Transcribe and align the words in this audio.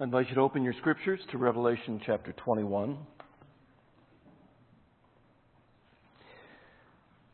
I 0.00 0.04
invite 0.04 0.28
you 0.28 0.36
to 0.36 0.42
open 0.42 0.62
your 0.62 0.74
scriptures 0.74 1.18
to 1.32 1.38
Revelation 1.38 2.00
chapter 2.06 2.32
21. 2.32 2.98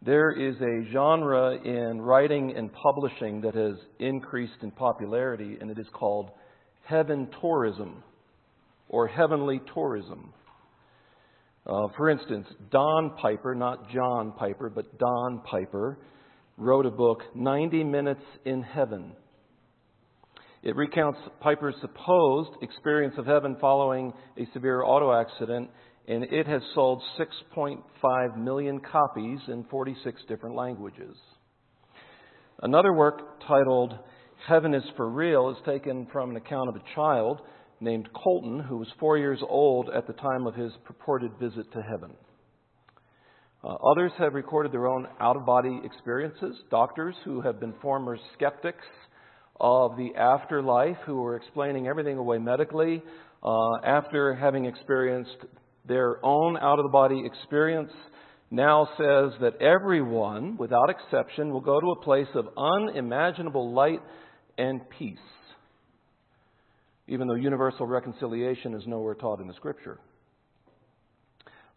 There 0.00 0.30
is 0.30 0.56
a 0.62 0.90
genre 0.90 1.58
in 1.62 2.00
writing 2.00 2.54
and 2.56 2.71
publishing 2.72 3.42
that 3.42 3.54
has 3.54 3.74
increased 3.98 4.62
in 4.62 4.71
popularity, 4.71 5.58
and 5.61 5.71
it 5.71 5.79
is 5.79 5.87
called 5.92 6.30
heaven 6.85 7.29
tourism 7.42 8.03
or 8.89 9.09
heavenly 9.09 9.61
tourism. 9.75 10.33
Uh, 11.67 11.89
for 11.99 12.09
instance, 12.09 12.46
Don 12.71 13.15
Piper, 13.21 13.55
not 13.55 13.91
John 13.91 14.33
Piper, 14.39 14.71
but 14.71 14.96
Don 14.96 15.43
Piper, 15.45 15.99
wrote 16.57 16.87
a 16.87 16.91
book, 16.91 17.25
90 17.35 17.85
Minutes 17.85 18.25
in 18.46 18.62
Heaven. 18.62 19.12
It 20.65 20.77
recounts 20.77 21.19
Piper's 21.41 21.75
supposed 21.83 22.53
experience 22.62 23.17
of 23.19 23.27
heaven 23.27 23.55
following 23.61 24.14
a 24.39 24.49
severe 24.55 24.82
auto 24.82 25.13
accident, 25.13 25.68
and 26.09 26.25
it 26.25 26.46
has 26.46 26.63
sold 26.75 27.03
6.5 27.18 28.36
million 28.39 28.81
copies 28.81 29.41
in 29.49 29.64
46 29.64 30.22
different 30.27 30.57
languages. 30.57 31.19
Another 32.62 32.95
work 32.95 33.41
titled 33.47 33.92
Heaven 34.48 34.72
is 34.72 34.84
for 34.97 35.11
Real 35.11 35.50
is 35.50 35.58
taken 35.67 36.06
from 36.11 36.31
an 36.31 36.36
account 36.36 36.70
of 36.70 36.77
a 36.77 36.94
child 36.94 37.42
named 37.81 38.08
Colton 38.14 38.61
who 38.61 38.78
was 38.78 38.89
four 38.98 39.19
years 39.19 39.41
old 39.47 39.91
at 39.94 40.06
the 40.06 40.14
time 40.14 40.47
of 40.47 40.55
his 40.55 40.72
purported 40.86 41.33
visit 41.39 41.70
to 41.75 41.83
heaven. 41.83 42.12
Uh, 43.62 43.77
others 43.92 44.12
have 44.19 44.33
recorded 44.33 44.72
their 44.72 44.86
own 44.86 45.08
out 45.20 45.36
of 45.36 45.44
body 45.44 45.81
experiences. 45.84 46.56
Doctors 46.70 47.14
who 47.25 47.42
have 47.42 47.61
been 47.61 47.75
former 47.83 48.17
skeptics 48.34 48.84
of 49.61 49.97
the 49.97 50.14
afterlife 50.17 50.97
who 51.06 51.17
were 51.17 51.36
explaining 51.36 51.86
everything 51.86 52.19
away 52.19 52.39
medically 52.39 53.03
uh, 53.42 53.77
after 53.84 54.34
having 54.34 54.64
experienced 54.64 55.36
their 55.86 56.24
own 56.24 56.56
out 56.56 56.78
of 56.78 56.84
the 56.84 56.91
body 56.91 57.22
experience 57.24 57.92
now 58.50 58.88
says 58.97 59.32
that 59.41 59.60
everyone, 59.60 60.56
without 60.56 60.88
exception, 60.88 61.50
will 61.50 61.60
go 61.60 61.80
to 61.80 61.91
a 61.91 62.02
place 62.02 62.28
of 62.34 62.48
unimaginable 62.56 63.72
light 63.72 64.00
and 64.56 64.80
peace, 64.91 65.19
even 67.08 67.27
though 67.27 67.34
universal 67.34 67.86
reconciliation 67.86 68.75
is 68.75 68.86
nowhere 68.86 69.14
taught 69.14 69.41
in 69.41 69.48
the 69.48 69.55
Scripture. 69.55 69.98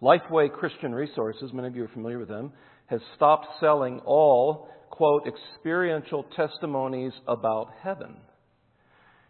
Lifeway 0.01 0.51
Christian 0.53 0.93
Resources, 0.93 1.51
many 1.53 1.67
of 1.67 1.75
you 1.75 1.85
are 1.85 1.89
familiar 1.89 2.19
with 2.19 2.27
them, 2.27 2.53
has 2.85 3.01
stopped 3.15 3.47
selling 3.59 3.99
all 4.05 4.69
quote, 4.97 5.27
experiential 5.27 6.25
testimonies 6.35 7.13
about 7.27 7.69
heaven. 7.83 8.17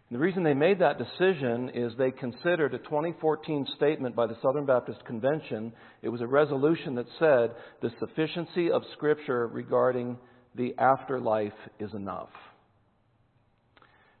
And 0.08 0.18
the 0.18 0.18
reason 0.18 0.42
they 0.42 0.54
made 0.54 0.78
that 0.78 0.96
decision 0.96 1.70
is 1.74 1.92
they 1.98 2.10
considered 2.10 2.72
a 2.72 2.78
2014 2.78 3.66
statement 3.76 4.16
by 4.16 4.26
the 4.26 4.38
Southern 4.42 4.64
Baptist 4.64 5.04
Convention. 5.04 5.74
It 6.00 6.08
was 6.08 6.22
a 6.22 6.26
resolution 6.26 6.94
that 6.94 7.04
said 7.18 7.50
the 7.82 7.90
sufficiency 8.00 8.70
of 8.70 8.82
Scripture 8.94 9.46
regarding 9.48 10.16
the 10.54 10.74
afterlife 10.78 11.52
is 11.78 11.92
enough. 11.92 12.30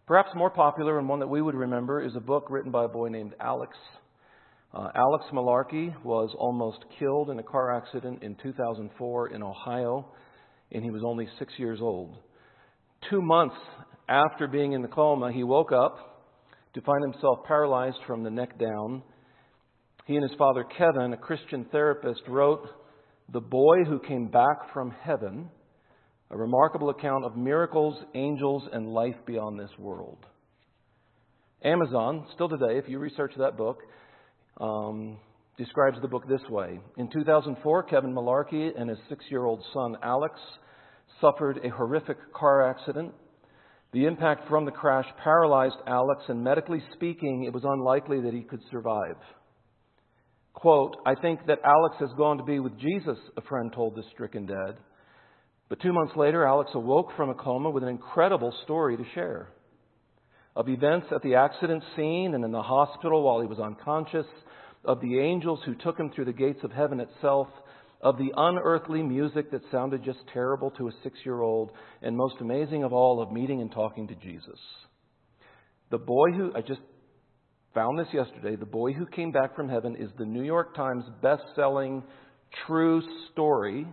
Perhaps 0.06 0.30
more 0.34 0.50
popular 0.50 0.98
and 0.98 1.08
one 1.08 1.20
that 1.20 1.28
we 1.28 1.40
would 1.40 1.54
remember 1.54 2.02
is 2.02 2.14
a 2.14 2.20
book 2.20 2.48
written 2.50 2.70
by 2.70 2.84
a 2.84 2.88
boy 2.88 3.08
named 3.08 3.32
Alex. 3.40 3.74
Uh, 4.74 4.88
Alex 4.94 5.24
Malarkey 5.32 5.94
was 6.04 6.34
almost 6.38 6.84
killed 6.98 7.30
in 7.30 7.38
a 7.38 7.42
car 7.42 7.74
accident 7.74 8.22
in 8.22 8.36
2004 8.42 9.28
in 9.28 9.42
Ohio 9.42 10.06
and 10.72 10.84
he 10.84 10.90
was 10.90 11.02
only 11.04 11.28
six 11.38 11.52
years 11.56 11.80
old. 11.80 12.16
Two 13.10 13.22
months 13.22 13.56
after 14.08 14.46
being 14.46 14.72
in 14.72 14.82
the 14.82 14.88
coma, 14.88 15.32
he 15.32 15.42
woke 15.42 15.72
up 15.72 16.26
to 16.74 16.80
find 16.80 17.02
himself 17.02 17.40
paralyzed 17.46 17.98
from 18.06 18.22
the 18.22 18.30
neck 18.30 18.58
down. 18.58 19.02
He 20.06 20.16
and 20.16 20.28
his 20.28 20.36
father, 20.38 20.64
Kevin, 20.64 21.12
a 21.12 21.16
Christian 21.16 21.66
therapist, 21.70 22.22
wrote 22.28 22.66
The 23.32 23.40
Boy 23.40 23.84
Who 23.86 23.98
Came 24.00 24.28
Back 24.28 24.72
from 24.72 24.90
Heaven, 25.02 25.50
a 26.30 26.36
remarkable 26.36 26.90
account 26.90 27.24
of 27.24 27.36
miracles, 27.36 27.96
angels, 28.14 28.62
and 28.72 28.88
life 28.88 29.16
beyond 29.26 29.58
this 29.58 29.70
world. 29.78 30.18
Amazon, 31.64 32.26
still 32.34 32.48
today, 32.48 32.78
if 32.78 32.88
you 32.88 32.98
research 32.98 33.32
that 33.38 33.56
book, 33.56 33.78
um, 34.60 35.18
describes 35.58 35.98
the 36.00 36.08
book 36.08 36.26
this 36.28 36.40
way. 36.48 36.80
In 36.96 37.10
2004, 37.10 37.82
Kevin 37.82 38.14
Malarkey 38.14 38.70
and 38.78 38.88
his 38.88 38.98
six 39.08 39.24
year 39.28 39.44
old 39.44 39.62
son 39.74 39.96
Alex 40.02 40.34
suffered 41.20 41.58
a 41.64 41.68
horrific 41.68 42.16
car 42.32 42.70
accident. 42.70 43.12
The 43.92 44.06
impact 44.06 44.48
from 44.48 44.64
the 44.64 44.70
crash 44.70 45.06
paralyzed 45.22 45.76
Alex, 45.86 46.22
and 46.28 46.44
medically 46.44 46.82
speaking, 46.94 47.44
it 47.44 47.52
was 47.52 47.64
unlikely 47.64 48.20
that 48.20 48.34
he 48.34 48.42
could 48.42 48.60
survive. 48.70 49.16
Quote, 50.54 50.96
I 51.04 51.14
think 51.14 51.40
that 51.46 51.58
Alex 51.64 51.96
has 52.00 52.10
gone 52.16 52.38
to 52.38 52.44
be 52.44 52.60
with 52.60 52.78
Jesus, 52.78 53.18
a 53.36 53.42
friend 53.42 53.72
told 53.74 53.96
the 53.96 54.02
stricken 54.12 54.46
dad. 54.46 54.76
But 55.68 55.80
two 55.80 55.92
months 55.92 56.14
later, 56.16 56.46
Alex 56.46 56.70
awoke 56.74 57.10
from 57.16 57.30
a 57.30 57.34
coma 57.34 57.70
with 57.70 57.82
an 57.82 57.88
incredible 57.88 58.54
story 58.64 58.96
to 58.96 59.04
share 59.14 59.48
of 60.58 60.68
events 60.68 61.06
at 61.14 61.22
the 61.22 61.36
accident 61.36 61.84
scene 61.94 62.34
and 62.34 62.44
in 62.44 62.50
the 62.50 62.60
hospital 62.60 63.22
while 63.22 63.40
he 63.40 63.46
was 63.46 63.60
unconscious, 63.60 64.26
of 64.84 65.00
the 65.00 65.18
angels 65.18 65.60
who 65.64 65.74
took 65.74 65.98
him 65.98 66.10
through 66.10 66.26
the 66.26 66.32
gates 66.32 66.60
of 66.62 66.72
heaven 66.72 67.00
itself, 67.00 67.48
of 68.00 68.16
the 68.16 68.30
unearthly 68.36 69.02
music 69.02 69.50
that 69.50 69.62
sounded 69.72 70.04
just 70.04 70.20
terrible 70.32 70.70
to 70.72 70.88
a 70.88 70.92
six 71.02 71.18
year 71.24 71.40
old, 71.40 71.72
and 72.02 72.16
most 72.16 72.36
amazing 72.40 72.84
of 72.84 72.92
all, 72.92 73.20
of 73.20 73.32
meeting 73.32 73.60
and 73.60 73.72
talking 73.72 74.06
to 74.08 74.14
Jesus. 74.14 74.58
The 75.90 75.98
boy 75.98 76.32
who, 76.36 76.52
I 76.54 76.60
just 76.60 76.80
found 77.74 77.98
this 77.98 78.08
yesterday, 78.12 78.56
the 78.56 78.66
boy 78.66 78.92
who 78.92 79.06
came 79.06 79.32
back 79.32 79.56
from 79.56 79.68
heaven 79.68 79.96
is 79.96 80.10
the 80.18 80.24
New 80.24 80.42
York 80.42 80.74
Times 80.74 81.04
best 81.22 81.42
selling 81.56 82.02
true 82.66 83.02
story 83.32 83.86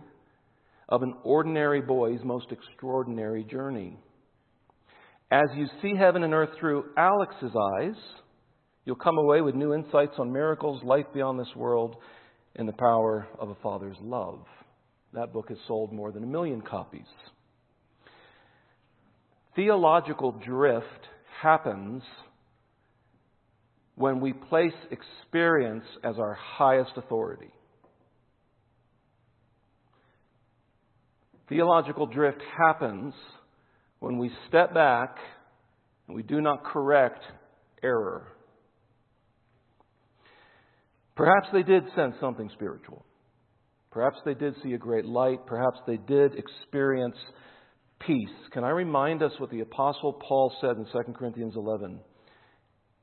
of 0.88 1.02
an 1.02 1.14
ordinary 1.24 1.80
boy's 1.80 2.20
most 2.22 2.46
extraordinary 2.52 3.44
journey. 3.44 3.98
As 5.30 5.46
you 5.56 5.66
see 5.82 5.94
heaven 5.98 6.22
and 6.22 6.32
earth 6.32 6.50
through 6.60 6.84
Alex's 6.96 7.50
eyes, 7.80 7.96
You'll 8.86 8.94
come 8.94 9.18
away 9.18 9.40
with 9.40 9.56
new 9.56 9.74
insights 9.74 10.14
on 10.16 10.32
miracles, 10.32 10.82
life 10.84 11.06
beyond 11.12 11.40
this 11.40 11.54
world, 11.56 11.96
and 12.54 12.68
the 12.68 12.72
power 12.72 13.26
of 13.38 13.50
a 13.50 13.56
father's 13.56 13.96
love. 14.00 14.38
That 15.12 15.32
book 15.32 15.48
has 15.48 15.58
sold 15.66 15.92
more 15.92 16.12
than 16.12 16.22
a 16.22 16.26
million 16.26 16.62
copies. 16.62 17.06
Theological 19.56 20.32
drift 20.32 20.86
happens 21.42 22.02
when 23.96 24.20
we 24.20 24.32
place 24.32 24.74
experience 24.90 25.84
as 26.04 26.16
our 26.18 26.34
highest 26.34 26.92
authority. 26.96 27.50
Theological 31.48 32.06
drift 32.06 32.40
happens 32.56 33.14
when 33.98 34.18
we 34.18 34.30
step 34.48 34.72
back 34.72 35.16
and 36.06 36.14
we 36.14 36.22
do 36.22 36.40
not 36.40 36.64
correct 36.64 37.22
error. 37.82 38.28
Perhaps 41.16 41.48
they 41.52 41.62
did 41.62 41.84
sense 41.96 42.14
something 42.20 42.50
spiritual. 42.52 43.04
Perhaps 43.90 44.18
they 44.26 44.34
did 44.34 44.54
see 44.62 44.74
a 44.74 44.78
great 44.78 45.06
light. 45.06 45.46
Perhaps 45.46 45.78
they 45.86 45.96
did 45.96 46.32
experience 46.34 47.16
peace. 48.06 48.28
Can 48.52 48.62
I 48.62 48.68
remind 48.68 49.22
us 49.22 49.32
what 49.38 49.50
the 49.50 49.60
Apostle 49.60 50.12
Paul 50.12 50.52
said 50.60 50.76
in 50.76 50.84
2 50.84 51.12
Corinthians 51.14 51.54
11? 51.56 51.98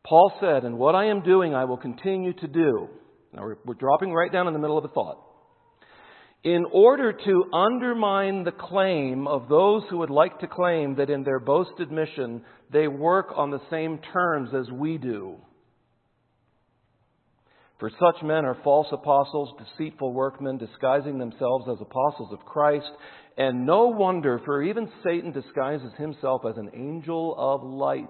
Paul 0.06 0.32
said, 0.40 0.64
And 0.64 0.78
what 0.78 0.94
I 0.94 1.06
am 1.06 1.24
doing, 1.24 1.56
I 1.56 1.66
will 1.66 1.78
continue 1.78 2.34
to 2.34 2.48
do. 2.48 2.90
Now 3.34 3.44
we're, 3.66 3.74
dropping 3.74 4.14
right 4.14 4.32
down 4.32 4.48
in 4.48 4.54
the 4.54 4.60
middle 4.60 4.78
of 4.78 4.86
a 4.86 4.90
thought. 4.90 5.18
In 6.44 6.66
order 6.72 7.14
to 7.14 7.46
undermine 7.54 8.44
the 8.44 8.52
claim 8.52 9.28
of 9.28 9.48
those 9.48 9.84
who 9.90 10.00
would 10.00 10.10
like 10.10 10.40
to 10.40 10.48
claim 10.48 10.96
that 10.98 11.10
in 11.10 11.24
their 11.24 11.40
boasted 11.40 11.90
mission 11.90 12.44
they 12.72 12.88
work 12.88 13.28
on 13.36 13.50
the 13.50 13.62
same 13.72 14.00
terms 14.12 14.50
as 14.54 14.70
we 14.72 14.98
do. 14.98 15.38
For 17.84 17.92
such 18.00 18.24
men 18.24 18.46
are 18.46 18.56
false 18.64 18.88
apostles, 18.94 19.54
deceitful 19.60 20.14
workmen, 20.14 20.58
disguising 20.58 21.18
themselves 21.18 21.66
as 21.70 21.82
apostles 21.82 22.32
of 22.32 22.46
Christ. 22.46 22.90
And 23.38 23.66
no 23.66 23.88
wonder, 23.88 24.40
for 24.46 24.64
even 24.64 24.90
Satan 25.04 25.34
disguises 25.34 25.92
himself 25.98 26.44
as 26.50 26.56
an 26.56 26.72
angel 26.74 27.36
of 27.38 27.62
light. 27.62 28.08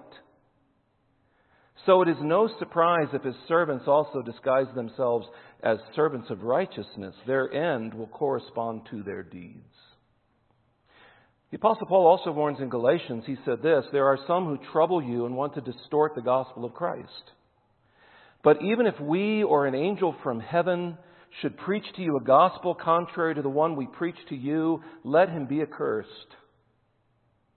So 1.86 2.02
it 2.02 2.08
is 2.08 2.18
no 2.20 2.48
surprise 2.60 3.08
if 3.12 3.24
his 3.24 3.34
servants 3.48 3.86
also 3.88 4.22
disguise 4.22 4.72
themselves 4.76 5.26
as 5.64 5.78
servants 5.96 6.30
of 6.30 6.44
righteousness. 6.44 7.16
Their 7.26 7.52
end 7.52 7.94
will 7.94 8.06
correspond 8.06 8.82
to 8.92 9.02
their 9.02 9.24
deeds. 9.24 9.74
The 11.50 11.56
Apostle 11.56 11.88
Paul 11.88 12.06
also 12.06 12.30
warns 12.30 12.60
in 12.60 12.68
Galatians, 12.68 13.24
he 13.26 13.34
said 13.44 13.60
this 13.60 13.84
There 13.90 14.06
are 14.06 14.18
some 14.28 14.44
who 14.44 14.70
trouble 14.70 15.02
you 15.02 15.26
and 15.26 15.34
want 15.34 15.54
to 15.54 15.60
distort 15.60 16.14
the 16.14 16.22
gospel 16.22 16.64
of 16.64 16.74
Christ. 16.74 17.32
But 18.44 18.62
even 18.62 18.86
if 18.86 19.00
we 19.00 19.42
or 19.42 19.66
an 19.66 19.74
angel 19.74 20.14
from 20.22 20.38
heaven 20.38 20.98
should 21.40 21.56
preach 21.56 21.84
to 21.96 22.02
you 22.02 22.18
a 22.18 22.24
gospel 22.24 22.74
contrary 22.74 23.34
to 23.34 23.42
the 23.42 23.48
one 23.48 23.74
we 23.74 23.86
preach 23.86 24.18
to 24.28 24.36
you, 24.36 24.82
let 25.02 25.30
him 25.30 25.46
be 25.46 25.62
accursed. 25.62 26.10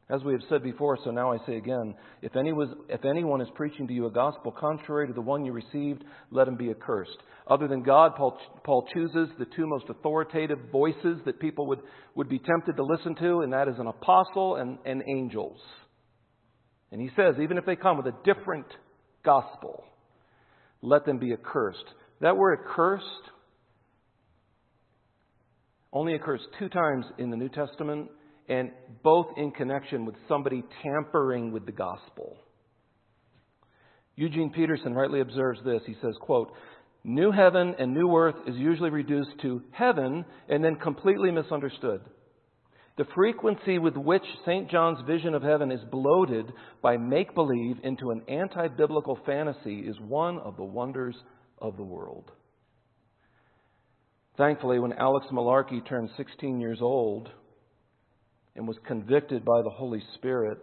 As 0.09 0.23
we 0.23 0.31
have 0.31 0.41
said 0.47 0.63
before, 0.63 0.97
so 1.03 1.11
now 1.11 1.33
I 1.33 1.37
say 1.45 1.57
again 1.57 1.93
if, 2.21 2.37
any 2.37 2.53
was, 2.53 2.69
if 2.87 3.03
anyone 3.03 3.41
is 3.41 3.49
preaching 3.55 3.87
to 3.87 3.93
you 3.93 4.07
a 4.07 4.11
gospel 4.11 4.53
contrary 4.53 5.05
to 5.05 5.13
the 5.13 5.21
one 5.21 5.43
you 5.43 5.51
received, 5.51 6.05
let 6.31 6.47
him 6.47 6.55
be 6.55 6.69
accursed. 6.69 7.17
Other 7.45 7.67
than 7.67 7.83
God, 7.83 8.15
Paul, 8.15 8.37
Paul 8.63 8.87
chooses 8.93 9.27
the 9.37 9.47
two 9.57 9.67
most 9.67 9.85
authoritative 9.89 10.59
voices 10.71 11.19
that 11.25 11.41
people 11.41 11.67
would, 11.67 11.79
would 12.15 12.29
be 12.29 12.39
tempted 12.39 12.77
to 12.77 12.83
listen 12.83 13.15
to, 13.15 13.41
and 13.41 13.51
that 13.51 13.67
is 13.67 13.75
an 13.79 13.87
apostle 13.87 14.55
and, 14.55 14.77
and 14.85 15.03
angels. 15.09 15.59
And 16.93 17.01
he 17.01 17.09
says, 17.17 17.35
even 17.41 17.57
if 17.57 17.65
they 17.65 17.75
come 17.75 17.97
with 17.97 18.07
a 18.07 18.15
different 18.23 18.67
gospel, 19.25 19.83
let 20.81 21.05
them 21.05 21.17
be 21.17 21.33
accursed. 21.33 21.85
That 22.21 22.37
word 22.37 22.59
accursed 22.59 23.05
only 25.93 26.15
occurs 26.15 26.41
two 26.59 26.69
times 26.69 27.05
in 27.17 27.29
the 27.29 27.37
New 27.37 27.49
Testament 27.49 28.09
and 28.49 28.71
both 29.03 29.27
in 29.37 29.51
connection 29.51 30.05
with 30.05 30.15
somebody 30.27 30.63
tampering 30.83 31.51
with 31.51 31.65
the 31.65 31.71
gospel. 31.71 32.37
Eugene 34.15 34.51
Peterson 34.51 34.93
rightly 34.93 35.21
observes 35.21 35.59
this. 35.63 35.81
He 35.85 35.95
says, 36.01 36.15
quote, 36.21 36.51
New 37.03 37.31
heaven 37.31 37.75
and 37.79 37.93
new 37.93 38.15
earth 38.15 38.35
is 38.47 38.55
usually 38.55 38.89
reduced 38.89 39.29
to 39.41 39.61
heaven 39.71 40.25
and 40.49 40.63
then 40.63 40.75
completely 40.75 41.31
misunderstood. 41.31 42.01
The 42.97 43.05
frequency 43.13 43.77
with 43.77 43.95
which 43.95 44.23
St. 44.45 44.69
John's 44.71 45.05
vision 45.05 45.35
of 45.35 45.43
heaven 45.43 45.71
is 45.71 45.81
bloated 45.91 46.51
by 46.81 46.97
make 46.97 47.35
believe 47.35 47.77
into 47.83 48.09
an 48.09 48.23
anti 48.27 48.67
biblical 48.69 49.19
fantasy 49.25 49.81
is 49.81 49.95
one 49.99 50.39
of 50.39 50.57
the 50.57 50.63
wonders 50.63 51.15
of 51.59 51.77
the 51.77 51.83
world. 51.83 52.31
Thankfully, 54.37 54.79
when 54.79 54.93
Alex 54.93 55.27
Malarkey 55.31 55.87
turned 55.87 56.09
16 56.17 56.59
years 56.59 56.79
old, 56.81 57.29
and 58.57 58.67
was 58.67 58.77
convicted 58.85 59.45
by 59.45 59.61
the 59.61 59.69
Holy 59.69 60.03
Spirit. 60.15 60.59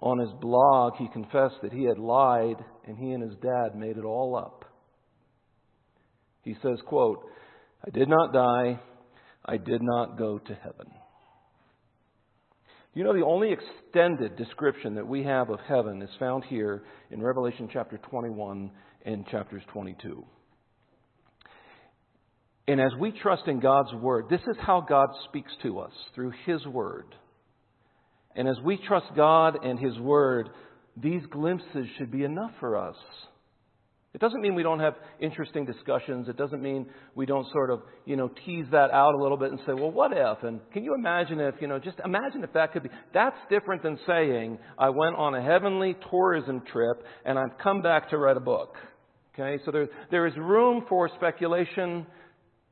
On 0.00 0.18
his 0.18 0.30
blog, 0.40 0.94
he 0.98 1.08
confessed 1.12 1.54
that 1.62 1.72
he 1.72 1.84
had 1.84 1.98
lied 1.98 2.56
and 2.86 2.98
he 2.98 3.12
and 3.12 3.22
his 3.22 3.38
dad 3.40 3.74
made 3.74 3.96
it 3.96 4.04
all 4.04 4.36
up. 4.36 4.64
He 6.42 6.54
says, 6.62 6.78
quote, 6.86 7.24
I 7.86 7.90
did 7.90 8.08
not 8.08 8.32
die. 8.32 8.80
I 9.44 9.56
did 9.56 9.80
not 9.82 10.18
go 10.18 10.38
to 10.38 10.54
heaven. 10.54 10.90
You 12.96 13.04
know, 13.04 13.12
the 13.12 13.26
only 13.26 13.52
extended 13.52 14.36
description 14.36 14.94
that 14.94 15.06
we 15.06 15.22
have 15.24 15.50
of 15.50 15.60
heaven 15.68 16.00
is 16.00 16.08
found 16.18 16.44
here 16.44 16.82
in 17.10 17.22
Revelation 17.22 17.68
chapter 17.70 17.98
21 17.98 18.70
and 19.04 19.26
chapters 19.26 19.62
22. 19.70 20.24
And 22.66 22.80
as 22.80 22.92
we 22.98 23.12
trust 23.12 23.48
in 23.48 23.60
God's 23.60 23.92
Word, 23.92 24.30
this 24.30 24.40
is 24.40 24.56
how 24.62 24.80
God 24.80 25.10
speaks 25.28 25.52
to 25.62 25.80
us 25.80 25.92
through 26.14 26.32
His 26.46 26.66
Word. 26.66 27.14
And 28.34 28.48
as 28.48 28.56
we 28.64 28.78
trust 28.78 29.08
God 29.14 29.62
and 29.62 29.78
His 29.78 29.98
Word, 29.98 30.48
these 30.96 31.20
glimpses 31.30 31.86
should 31.98 32.10
be 32.10 32.24
enough 32.24 32.52
for 32.60 32.78
us. 32.78 32.96
It 34.16 34.20
doesn't 34.20 34.40
mean 34.40 34.54
we 34.54 34.62
don't 34.62 34.80
have 34.80 34.94
interesting 35.20 35.66
discussions. 35.66 36.26
It 36.26 36.38
doesn't 36.38 36.62
mean 36.62 36.86
we 37.14 37.26
don't 37.26 37.46
sort 37.52 37.68
of, 37.68 37.82
you 38.06 38.16
know, 38.16 38.30
tease 38.46 38.64
that 38.72 38.90
out 38.90 39.12
a 39.12 39.18
little 39.22 39.36
bit 39.36 39.50
and 39.50 39.60
say, 39.66 39.74
well, 39.74 39.90
what 39.90 40.10
if? 40.10 40.42
And 40.42 40.58
can 40.72 40.84
you 40.84 40.94
imagine 40.94 41.38
if, 41.38 41.56
you 41.60 41.68
know, 41.68 41.78
just 41.78 41.98
imagine 42.02 42.42
if 42.42 42.50
that 42.54 42.72
could 42.72 42.84
be. 42.84 42.88
That's 43.12 43.36
different 43.50 43.82
than 43.82 43.98
saying, 44.06 44.56
I 44.78 44.88
went 44.88 45.16
on 45.16 45.34
a 45.34 45.42
heavenly 45.42 45.96
tourism 46.08 46.62
trip 46.72 47.04
and 47.26 47.38
I've 47.38 47.58
come 47.62 47.82
back 47.82 48.08
to 48.08 48.16
write 48.16 48.38
a 48.38 48.40
book. 48.40 48.76
Okay? 49.34 49.62
So 49.66 49.70
there, 49.70 49.86
there 50.10 50.26
is 50.26 50.32
room 50.38 50.86
for 50.88 51.10
speculation 51.14 52.06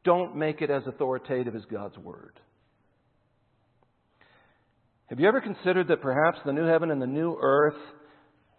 don't 0.03 0.37
make 0.37 0.63
it 0.63 0.71
as 0.71 0.83
authoritative 0.87 1.55
as 1.55 1.63
God's 1.71 1.99
Word. 1.99 2.41
Have 5.09 5.21
you 5.21 5.29
ever 5.29 5.43
considered 5.43 5.89
that 5.89 6.01
perhaps 6.01 6.39
the 6.47 6.55
new 6.55 6.65
heaven 6.65 6.91
and 6.91 7.03
the 7.03 7.07
new 7.07 7.37
earth 7.39 7.77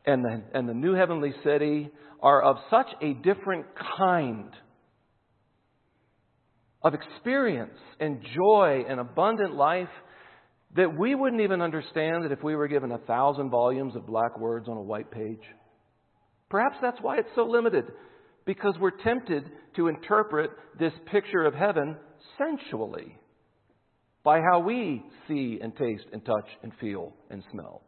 and 0.06 0.24
the, 0.24 0.44
and 0.54 0.70
the 0.70 0.74
new 0.74 0.94
heavenly 0.94 1.34
city 1.44 1.90
are 2.22 2.42
of 2.42 2.58
such 2.70 2.88
a 3.02 3.14
different 3.14 3.66
kind 3.98 4.50
of 6.84 6.94
experience 6.94 7.78
and 8.00 8.22
joy 8.36 8.84
and 8.88 9.00
abundant 9.00 9.56
life 9.56 9.90
that 10.76 10.98
we 10.98 11.16
wouldn't 11.16 11.42
even 11.42 11.62
understand 11.62 12.26
it 12.26 12.32
if 12.32 12.44
we 12.44 12.56
were 12.56 12.68
given 12.68 12.92
a 12.92 12.98
thousand 13.00 13.50
volumes 13.50 13.96
of 13.96 14.06
black 14.06 14.38
words 14.40 14.68
on 14.68 14.78
a 14.78 14.82
white 14.82 15.10
page? 15.10 15.42
Perhaps 16.50 16.78
that's 16.82 16.98
why 17.02 17.18
it's 17.18 17.30
so 17.36 17.46
limited 17.46 17.86
because 18.46 18.76
we're 18.80 18.92
tempted 19.04 19.44
to 19.76 19.88
interpret 19.88 20.52
this 20.78 20.94
picture 21.12 21.44
of 21.44 21.54
heaven 21.54 21.96
sensually 22.38 23.18
by 24.24 24.40
how 24.40 24.60
we 24.60 25.04
see 25.28 25.60
and 25.62 25.76
taste 25.76 26.06
and 26.14 26.24
touch 26.26 26.48
and 26.64 26.72
feel 26.80 27.14
and 27.30 27.44
smell. 27.52 27.82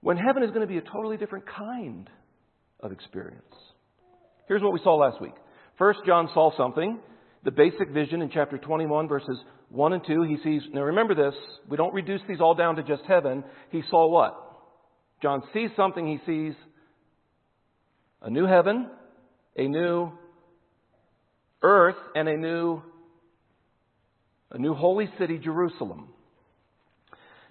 When 0.00 0.16
heaven 0.16 0.42
is 0.42 0.50
going 0.50 0.62
to 0.62 0.66
be 0.66 0.78
a 0.78 0.82
totally 0.82 1.16
different 1.16 1.44
kind 1.46 2.08
of 2.80 2.92
experience. 2.92 3.42
Here's 4.48 4.62
what 4.62 4.72
we 4.72 4.80
saw 4.82 4.96
last 4.96 5.20
week. 5.20 5.34
First, 5.78 6.00
John 6.06 6.28
saw 6.34 6.56
something, 6.56 6.98
the 7.44 7.50
basic 7.50 7.90
vision 7.90 8.22
in 8.22 8.30
chapter 8.30 8.58
21, 8.58 9.08
verses 9.08 9.38
1 9.68 9.92
and 9.92 10.02
2. 10.06 10.22
He 10.22 10.36
sees, 10.42 10.62
now 10.72 10.82
remember 10.82 11.14
this, 11.14 11.34
we 11.68 11.76
don't 11.76 11.94
reduce 11.94 12.20
these 12.28 12.40
all 12.40 12.54
down 12.54 12.76
to 12.76 12.82
just 12.82 13.02
heaven. 13.06 13.44
He 13.70 13.82
saw 13.90 14.08
what? 14.08 14.34
John 15.22 15.42
sees 15.52 15.70
something, 15.76 16.06
he 16.06 16.18
sees 16.26 16.54
a 18.22 18.30
new 18.30 18.46
heaven 18.46 18.88
a 19.56 19.66
new 19.66 20.10
earth 21.62 21.96
and 22.14 22.28
a 22.28 22.36
new 22.36 22.82
a 24.52 24.58
new 24.58 24.74
holy 24.74 25.08
city 25.18 25.38
Jerusalem. 25.38 26.08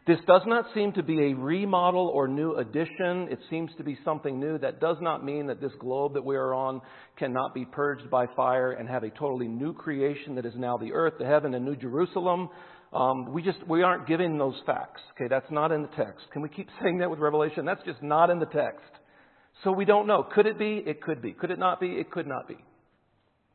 This 0.10 0.18
does 0.26 0.42
not 0.48 0.66
seem 0.74 0.92
to 0.94 1.04
be 1.04 1.20
a 1.20 1.36
remodel 1.36 2.08
or 2.08 2.28
new 2.28 2.56
addition. 2.56 3.28
It 3.30 3.38
seems 3.48 3.70
to 3.78 3.84
be 3.84 3.96
something 4.04 4.40
new. 4.40 4.58
That 4.58 4.82
does 4.82 4.98
not 5.02 5.24
mean 5.24 5.46
that 5.46 5.62
this 5.62 5.72
globe 5.78 6.16
that 6.16 6.26
we 6.26 6.36
are 6.36 6.56
on 6.56 6.82
cannot 7.20 7.54
be 7.54 7.64
purged 7.64 8.10
by 8.10 8.26
fire 8.36 8.72
and 8.72 8.90
have 8.90 9.04
a 9.04 9.12
totally 9.12 9.48
new 9.48 9.72
creation 9.72 10.34
that 10.34 10.48
is 10.48 10.56
now 10.56 10.78
the 10.78 10.94
earth, 10.94 11.14
the 11.20 11.28
heaven, 11.28 11.54
and 11.54 11.64
New 11.64 11.76
Jerusalem. 11.76 12.50
Um, 12.92 13.32
we 13.32 13.44
just 13.44 13.60
we 13.68 13.84
aren't 13.84 14.08
giving 14.08 14.40
those 14.40 14.60
facts. 14.66 15.00
Okay, 15.14 15.28
that's 15.30 15.52
not 15.52 15.72
in 15.72 15.84
the 15.84 15.90
text. 15.90 16.26
Can 16.34 16.42
we 16.42 16.50
keep 16.50 16.70
saying 16.82 16.98
that 16.98 17.12
with 17.12 17.20
Revelation? 17.20 17.64
That's 17.64 17.86
just 17.86 18.02
not 18.02 18.32
in 18.32 18.40
the 18.40 18.48
text. 18.48 18.90
So 19.64 19.72
we 19.72 19.86
don't 19.86 20.08
know. 20.08 20.24
Could 20.24 20.48
it 20.48 20.58
be? 20.58 20.82
It 20.88 21.04
could 21.04 21.22
be. 21.22 21.34
Could 21.34 21.52
it 21.52 21.60
not 21.60 21.80
be? 21.80 21.86
It 21.86 22.10
could 22.10 22.26
not 22.26 22.48
be. 22.48 22.58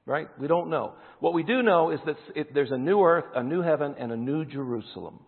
Right? 0.07 0.29
We 0.39 0.47
don't 0.47 0.71
know. 0.71 0.93
What 1.19 1.35
we 1.35 1.43
do 1.43 1.65
know 1.65 1.91
is 1.91 1.99
that 2.07 2.15
it, 2.37 2.55
there's 2.55 2.71
a 2.71 2.79
new 2.79 3.03
earth, 3.03 3.25
a 3.35 3.43
new 3.43 3.61
heaven, 3.61 3.97
and 3.99 4.13
a 4.13 4.17
new 4.17 4.45
Jerusalem. 4.45 5.19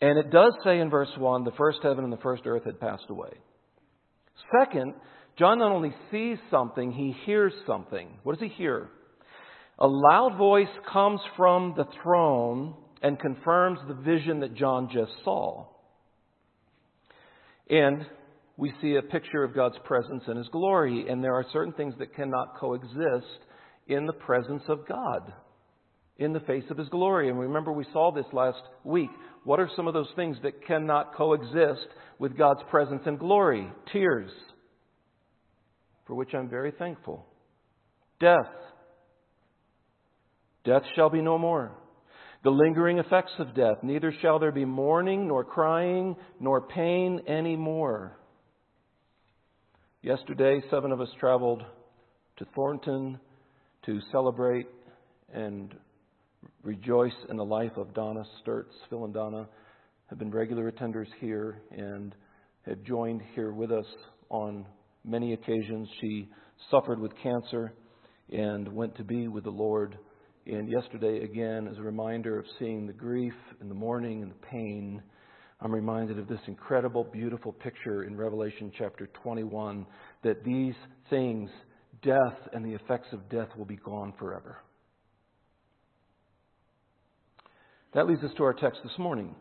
And 0.00 0.18
it 0.18 0.30
does 0.30 0.52
say 0.64 0.78
in 0.78 0.90
verse 0.90 1.10
1 1.16 1.44
the 1.44 1.52
first 1.52 1.78
heaven 1.82 2.04
and 2.04 2.12
the 2.12 2.18
first 2.18 2.42
earth 2.46 2.64
had 2.64 2.80
passed 2.80 3.06
away. 3.08 3.30
Second, 4.58 4.94
John 5.38 5.58
not 5.58 5.72
only 5.72 5.94
sees 6.10 6.38
something, 6.50 6.92
he 6.92 7.14
hears 7.24 7.52
something. 7.66 8.08
What 8.22 8.38
does 8.38 8.48
he 8.48 8.54
hear? 8.56 8.88
A 9.78 9.86
loud 9.86 10.36
voice 10.36 10.68
comes 10.92 11.20
from 11.36 11.74
the 11.76 11.86
throne 12.02 12.74
and 13.02 13.18
confirms 13.18 13.78
the 13.88 13.94
vision 13.94 14.40
that 14.40 14.54
John 14.54 14.90
just 14.92 15.12
saw. 15.24 15.66
And 17.70 18.04
we 18.56 18.72
see 18.82 18.96
a 18.96 19.02
picture 19.02 19.42
of 19.42 19.54
God's 19.54 19.78
presence 19.84 20.24
and 20.26 20.36
His 20.36 20.48
glory, 20.48 21.08
and 21.08 21.24
there 21.24 21.34
are 21.34 21.46
certain 21.52 21.72
things 21.72 21.94
that 21.98 22.14
cannot 22.14 22.58
coexist 22.58 23.40
in 23.86 24.04
the 24.06 24.12
presence 24.12 24.62
of 24.68 24.86
God, 24.86 25.32
in 26.20 26.32
the 26.34 26.40
face 26.40 26.64
of 26.70 26.76
His 26.78 26.88
glory. 26.90 27.28
And 27.28 27.40
remember, 27.40 27.72
we 27.72 27.86
saw 27.92 28.12
this 28.12 28.26
last 28.32 28.60
week. 28.84 29.10
What 29.42 29.58
are 29.58 29.70
some 29.74 29.88
of 29.88 29.94
those 29.94 30.10
things 30.14 30.36
that 30.42 30.66
cannot 30.66 31.14
coexist 31.16 31.88
with 32.18 32.36
God's 32.36 32.60
presence 32.70 33.02
and 33.06 33.18
glory? 33.18 33.66
Tears, 33.90 34.30
for 36.06 36.14
which 36.14 36.34
I'm 36.34 36.48
very 36.48 36.72
thankful. 36.78 37.26
Death. 38.20 38.52
Death 40.64 40.82
shall 40.94 41.08
be 41.08 41.22
no 41.22 41.38
more. 41.38 41.72
The 42.44 42.50
lingering 42.50 42.98
effects 42.98 43.32
of 43.38 43.54
death. 43.54 43.78
Neither 43.82 44.14
shall 44.20 44.38
there 44.38 44.52
be 44.52 44.66
mourning, 44.66 45.26
nor 45.26 45.42
crying, 45.42 46.16
nor 46.38 46.60
pain 46.60 47.22
any 47.26 47.56
more. 47.56 48.18
Yesterday, 50.02 50.60
seven 50.70 50.92
of 50.92 51.00
us 51.00 51.08
traveled 51.18 51.62
to 52.38 52.46
Thornton 52.54 53.18
to 53.86 54.00
celebrate 54.12 54.66
and 55.32 55.74
rejoice 56.62 57.14
in 57.28 57.36
the 57.36 57.44
life 57.44 57.76
of 57.76 57.94
Donna 57.94 58.24
Sturts. 58.40 58.74
Phil 58.88 59.04
and 59.04 59.14
Donna 59.14 59.48
have 60.06 60.18
been 60.18 60.30
regular 60.30 60.70
attenders 60.70 61.08
here 61.20 61.62
and 61.70 62.14
have 62.66 62.82
joined 62.82 63.22
here 63.34 63.52
with 63.52 63.70
us 63.70 63.86
on 64.28 64.66
many 65.04 65.32
occasions. 65.32 65.88
She 66.00 66.28
suffered 66.70 66.98
with 66.98 67.12
cancer 67.22 67.72
and 68.32 68.68
went 68.72 68.96
to 68.96 69.04
be 69.04 69.28
with 69.28 69.44
the 69.44 69.50
Lord. 69.50 69.98
And 70.46 70.68
yesterday, 70.68 71.24
again, 71.24 71.68
as 71.68 71.78
a 71.78 71.82
reminder 71.82 72.38
of 72.38 72.44
seeing 72.58 72.86
the 72.86 72.92
grief 72.92 73.34
and 73.60 73.70
the 73.70 73.74
mourning 73.74 74.22
and 74.22 74.30
the 74.30 74.46
pain 74.46 75.02
I'm 75.62 75.72
reminded 75.72 76.18
of 76.18 76.26
this 76.26 76.40
incredible, 76.46 77.04
beautiful 77.04 77.52
picture 77.52 78.04
in 78.04 78.16
Revelation 78.16 78.72
chapter 78.78 79.08
21 79.22 79.84
that 80.22 80.42
these 80.42 80.74
things, 81.10 81.50
death 82.02 82.38
and 82.54 82.64
the 82.64 82.72
effects 82.72 83.08
of 83.12 83.28
death, 83.28 83.48
will 83.58 83.66
be 83.66 83.76
gone 83.76 84.14
forever. 84.18 84.62
That 87.94 88.06
leads 88.06 88.22
us 88.22 88.30
to 88.36 88.44
our 88.44 88.54
text 88.54 88.80
this 88.82 88.98
morning. 88.98 89.34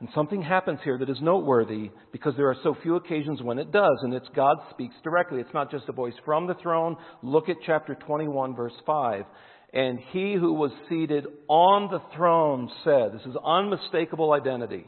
And 0.00 0.08
something 0.14 0.42
happens 0.42 0.78
here 0.84 0.96
that 0.98 1.10
is 1.10 1.20
noteworthy 1.20 1.90
because 2.12 2.34
there 2.36 2.48
are 2.48 2.56
so 2.62 2.76
few 2.82 2.94
occasions 2.96 3.42
when 3.42 3.58
it 3.58 3.72
does, 3.72 3.98
and 4.02 4.14
it's 4.14 4.28
God 4.34 4.58
speaks 4.70 4.94
directly. 5.02 5.40
It's 5.40 5.52
not 5.52 5.70
just 5.70 5.88
a 5.88 5.92
voice 5.92 6.14
from 6.24 6.46
the 6.46 6.54
throne. 6.54 6.96
Look 7.22 7.48
at 7.48 7.56
chapter 7.66 7.96
21, 7.96 8.54
verse 8.54 8.72
5. 8.86 9.24
And 9.72 9.98
he 10.12 10.34
who 10.34 10.54
was 10.54 10.70
seated 10.88 11.26
on 11.48 11.90
the 11.90 12.00
throne 12.16 12.70
said, 12.84 13.12
This 13.12 13.26
is 13.26 13.36
unmistakable 13.44 14.32
identity. 14.32 14.86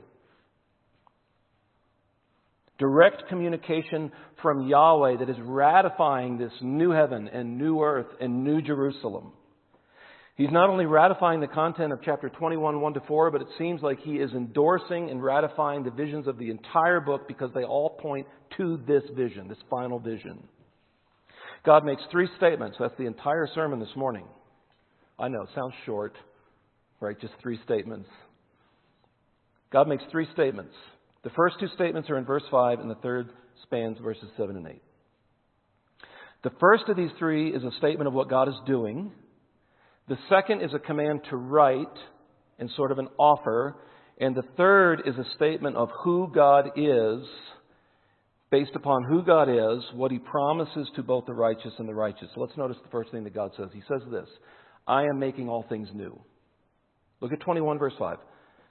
Direct 2.78 3.28
communication 3.28 4.10
from 4.40 4.66
Yahweh 4.66 5.18
that 5.18 5.28
is 5.28 5.36
ratifying 5.40 6.38
this 6.38 6.52
new 6.62 6.92
heaven 6.92 7.28
and 7.28 7.58
new 7.58 7.82
earth 7.82 8.06
and 8.20 8.42
new 8.42 8.62
Jerusalem. 8.62 9.32
He's 10.40 10.50
not 10.50 10.70
only 10.70 10.86
ratifying 10.86 11.40
the 11.40 11.48
content 11.48 11.92
of 11.92 11.98
chapter 12.02 12.30
21, 12.30 12.80
1 12.80 12.94
to 12.94 13.00
4, 13.00 13.30
but 13.30 13.42
it 13.42 13.48
seems 13.58 13.82
like 13.82 14.00
he 14.00 14.12
is 14.12 14.30
endorsing 14.32 15.10
and 15.10 15.22
ratifying 15.22 15.82
the 15.82 15.90
visions 15.90 16.26
of 16.26 16.38
the 16.38 16.48
entire 16.48 16.98
book 16.98 17.28
because 17.28 17.50
they 17.54 17.64
all 17.64 17.90
point 17.90 18.26
to 18.56 18.80
this 18.86 19.02
vision, 19.14 19.48
this 19.48 19.58
final 19.68 19.98
vision. 19.98 20.42
God 21.66 21.84
makes 21.84 22.00
three 22.10 22.26
statements. 22.38 22.78
That's 22.80 22.96
the 22.96 23.04
entire 23.04 23.48
sermon 23.54 23.80
this 23.80 23.94
morning. 23.94 24.24
I 25.18 25.28
know, 25.28 25.42
it 25.42 25.50
sounds 25.54 25.74
short, 25.84 26.14
right? 27.00 27.20
Just 27.20 27.34
three 27.42 27.60
statements. 27.66 28.08
God 29.70 29.88
makes 29.88 30.04
three 30.10 30.26
statements. 30.32 30.72
The 31.22 31.30
first 31.36 31.56
two 31.60 31.68
statements 31.74 32.08
are 32.08 32.16
in 32.16 32.24
verse 32.24 32.44
5, 32.50 32.80
and 32.80 32.88
the 32.88 32.94
third 32.94 33.28
spans 33.64 33.98
verses 33.98 34.30
7 34.38 34.56
and 34.56 34.66
8. 34.66 34.82
The 36.44 36.52
first 36.58 36.84
of 36.88 36.96
these 36.96 37.10
three 37.18 37.54
is 37.54 37.62
a 37.62 37.76
statement 37.76 38.08
of 38.08 38.14
what 38.14 38.30
God 38.30 38.48
is 38.48 38.56
doing. 38.66 39.12
The 40.10 40.18
second 40.28 40.62
is 40.62 40.74
a 40.74 40.80
command 40.80 41.20
to 41.30 41.36
write 41.36 41.86
and 42.58 42.68
sort 42.76 42.90
of 42.90 42.98
an 42.98 43.06
offer. 43.16 43.76
And 44.18 44.34
the 44.34 44.42
third 44.56 45.02
is 45.06 45.14
a 45.14 45.24
statement 45.36 45.76
of 45.76 45.88
who 46.02 46.28
God 46.34 46.72
is, 46.74 47.24
based 48.50 48.72
upon 48.74 49.04
who 49.04 49.22
God 49.22 49.48
is, 49.48 49.84
what 49.94 50.10
he 50.10 50.18
promises 50.18 50.88
to 50.96 51.04
both 51.04 51.26
the 51.26 51.32
righteous 51.32 51.72
and 51.78 51.88
the 51.88 51.94
righteous. 51.94 52.26
So 52.34 52.40
let's 52.40 52.56
notice 52.56 52.76
the 52.82 52.90
first 52.90 53.12
thing 53.12 53.22
that 53.22 53.34
God 53.34 53.52
says. 53.56 53.68
He 53.72 53.82
says 53.86 54.02
this 54.10 54.28
I 54.84 55.04
am 55.04 55.20
making 55.20 55.48
all 55.48 55.64
things 55.68 55.88
new. 55.94 56.20
Look 57.20 57.32
at 57.32 57.38
21, 57.38 57.78
verse 57.78 57.94
5. 57.96 58.18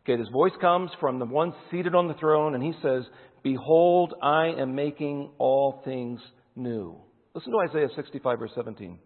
Okay, 0.04 0.22
this 0.22 0.32
voice 0.34 0.52
comes 0.60 0.92
from 1.00 1.20
the 1.20 1.26
one 1.26 1.54
seated 1.72 1.96
on 1.96 2.10
the 2.10 2.16
throne, 2.16 2.54
and 2.54 2.62
he 2.62 2.74
says, 2.82 3.04
Behold, 3.44 4.14
I 4.22 4.48
am 4.48 4.76
making 4.76 5.30
all 5.38 5.82
things 5.86 6.20
new. 6.58 6.98
Listen 7.34 7.54
to 7.54 7.60
Isaiah 7.60 7.88
65, 7.96 8.40
verse 8.40 8.52
17. 8.56 9.00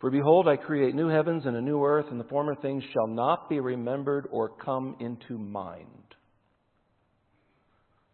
For 0.00 0.10
behold, 0.10 0.46
I 0.46 0.56
create 0.56 0.94
new 0.94 1.08
heavens 1.08 1.44
and 1.46 1.56
a 1.56 1.60
new 1.60 1.82
earth, 1.82 2.06
and 2.10 2.20
the 2.20 2.24
former 2.24 2.54
things 2.54 2.84
shall 2.92 3.06
not 3.06 3.48
be 3.48 3.60
remembered 3.60 4.26
or 4.30 4.50
come 4.50 4.96
into 5.00 5.38
mind. 5.38 5.86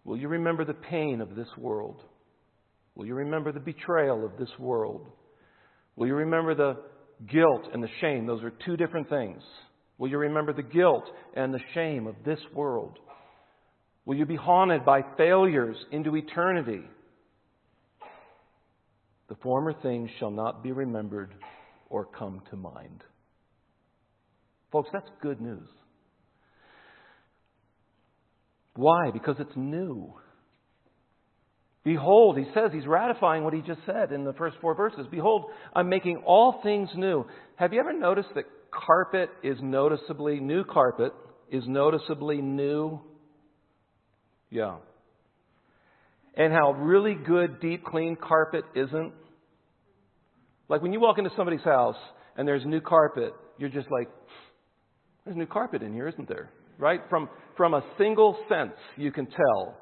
Will 0.04 0.16
you 0.16 0.28
remember 0.28 0.64
the 0.64 0.74
pain 0.74 1.20
of 1.20 1.34
this 1.34 1.48
world? 1.56 2.02
Will 2.94 3.06
you 3.06 3.14
remember 3.14 3.52
the 3.52 3.60
betrayal 3.60 4.24
of 4.24 4.36
this 4.38 4.50
world? 4.58 5.06
Will 5.96 6.06
you 6.06 6.14
remember 6.14 6.54
the 6.54 6.76
guilt 7.30 7.68
and 7.72 7.82
the 7.82 7.88
shame? 8.00 8.26
Those 8.26 8.42
are 8.42 8.52
two 8.64 8.76
different 8.76 9.08
things. 9.08 9.42
Will 9.98 10.08
you 10.08 10.18
remember 10.18 10.52
the 10.52 10.62
guilt 10.62 11.04
and 11.34 11.52
the 11.52 11.60
shame 11.74 12.06
of 12.06 12.14
this 12.24 12.40
world? 12.54 12.98
Will 14.04 14.16
you 14.16 14.26
be 14.26 14.36
haunted 14.36 14.84
by 14.84 15.02
failures 15.16 15.76
into 15.92 16.16
eternity? 16.16 16.82
The 19.28 19.36
former 19.36 19.72
things 19.72 20.10
shall 20.18 20.30
not 20.30 20.62
be 20.62 20.72
remembered 20.72 21.32
or 21.92 22.06
come 22.06 22.42
to 22.50 22.56
mind. 22.56 23.04
Folks, 24.72 24.88
that's 24.92 25.08
good 25.20 25.40
news. 25.40 25.68
Why? 28.74 29.10
Because 29.12 29.36
it's 29.38 29.54
new. 29.54 30.14
Behold, 31.84 32.38
he 32.38 32.44
says, 32.54 32.70
he's 32.72 32.86
ratifying 32.86 33.44
what 33.44 33.52
he 33.52 33.60
just 33.60 33.80
said 33.84 34.12
in 34.12 34.24
the 34.24 34.32
first 34.32 34.56
four 34.62 34.74
verses. 34.74 35.06
Behold, 35.10 35.50
I'm 35.74 35.90
making 35.90 36.22
all 36.24 36.60
things 36.62 36.88
new. 36.96 37.26
Have 37.56 37.74
you 37.74 37.80
ever 37.80 37.92
noticed 37.92 38.30
that 38.36 38.44
carpet 38.70 39.28
is 39.42 39.58
noticeably, 39.60 40.40
new 40.40 40.64
carpet 40.64 41.12
is 41.50 41.64
noticeably 41.66 42.40
new? 42.40 43.00
Yeah. 44.48 44.76
And 46.34 46.54
how 46.54 46.72
really 46.72 47.14
good, 47.14 47.60
deep, 47.60 47.84
clean 47.84 48.16
carpet 48.16 48.64
isn't? 48.74 49.12
Like 50.72 50.80
when 50.80 50.94
you 50.94 51.00
walk 51.00 51.18
into 51.18 51.30
somebody's 51.36 51.62
house 51.64 51.98
and 52.34 52.48
there's 52.48 52.64
new 52.64 52.80
carpet, 52.80 53.34
you're 53.58 53.68
just 53.68 53.90
like, 53.90 54.08
there's 55.22 55.36
new 55.36 55.44
carpet 55.44 55.82
in 55.82 55.92
here, 55.92 56.08
isn't 56.08 56.26
there? 56.26 56.48
Right? 56.78 57.02
From, 57.10 57.28
from 57.58 57.74
a 57.74 57.82
single 57.98 58.38
sense, 58.48 58.72
you 58.96 59.12
can 59.12 59.26
tell. 59.26 59.76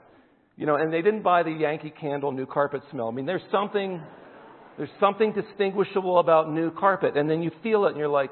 You 0.57 0.67
know, 0.67 0.75
and 0.75 0.93
they 0.93 1.01
didn't 1.01 1.23
buy 1.23 1.45
the 1.45 1.53
Yankee 1.53 1.95
Candle 1.99 2.33
new 2.33 2.45
carpet 2.45 2.83
smell. 2.91 3.07
I 3.07 3.13
mean, 3.13 3.25
there's 3.25 3.41
something, 3.53 4.03
there's 4.79 4.91
something 4.99 5.33
distinguishable 5.33 6.19
about 6.19 6.51
new 6.51 6.73
carpet. 6.73 7.17
And 7.17 7.31
then 7.31 7.41
you 7.41 7.53
feel 7.63 7.85
it 7.87 7.91
and 7.91 7.97
you're 7.97 8.09
like, 8.09 8.31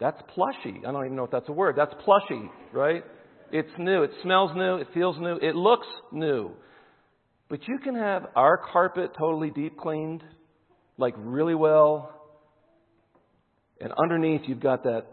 that's 0.00 0.20
plushy. 0.34 0.80
I 0.84 0.90
don't 0.90 1.04
even 1.04 1.14
know 1.14 1.24
if 1.26 1.30
that's 1.30 1.48
a 1.48 1.52
word. 1.52 1.76
That's 1.76 1.94
plushy, 2.04 2.50
right? 2.72 3.04
It's 3.52 3.70
new. 3.78 4.02
It 4.02 4.10
smells 4.24 4.50
new. 4.56 4.78
It 4.78 4.88
feels 4.92 5.16
new. 5.20 5.36
It 5.36 5.54
looks 5.54 5.86
new. 6.10 6.50
But 7.48 7.68
you 7.68 7.78
can 7.78 7.94
have 7.94 8.26
our 8.34 8.60
carpet 8.72 9.12
totally 9.16 9.50
deep 9.50 9.78
cleaned 9.78 10.24
like 10.98 11.14
really 11.16 11.54
well. 11.54 12.14
And 13.80 13.92
underneath, 14.02 14.42
you've 14.46 14.60
got 14.60 14.82
that 14.84 15.06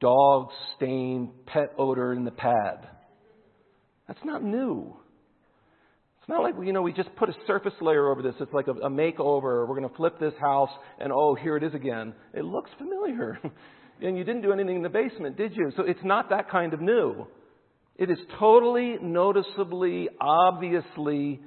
dog 0.00 0.48
stain 0.76 1.30
pet 1.46 1.72
odor 1.78 2.12
in 2.12 2.24
the 2.24 2.30
pad. 2.30 2.88
That's 4.08 4.24
not 4.24 4.42
new. 4.42 4.96
It's 6.18 6.28
not 6.28 6.42
like, 6.42 6.54
you 6.64 6.72
know, 6.72 6.82
we 6.82 6.92
just 6.92 7.14
put 7.16 7.28
a 7.28 7.34
surface 7.46 7.74
layer 7.80 8.10
over 8.10 8.22
this. 8.22 8.34
It's 8.40 8.52
like 8.52 8.66
a, 8.66 8.72
a 8.72 8.90
makeover. 8.90 9.68
We're 9.68 9.76
going 9.76 9.88
to 9.88 9.94
flip 9.94 10.18
this 10.18 10.34
house, 10.40 10.70
and 10.98 11.12
oh, 11.12 11.36
here 11.40 11.56
it 11.56 11.62
is 11.62 11.74
again. 11.74 12.14
It 12.34 12.44
looks 12.44 12.70
familiar. 12.78 13.38
and 14.02 14.16
you 14.16 14.24
didn't 14.24 14.42
do 14.42 14.52
anything 14.52 14.76
in 14.76 14.82
the 14.82 14.88
basement, 14.88 15.36
did 15.36 15.54
you? 15.54 15.70
So 15.76 15.84
it's 15.84 16.00
not 16.02 16.30
that 16.30 16.50
kind 16.50 16.74
of 16.74 16.80
new. 16.80 17.26
It 17.96 18.10
is 18.10 18.18
totally, 18.38 18.96
noticeably, 19.00 20.08
obviously 20.20 21.40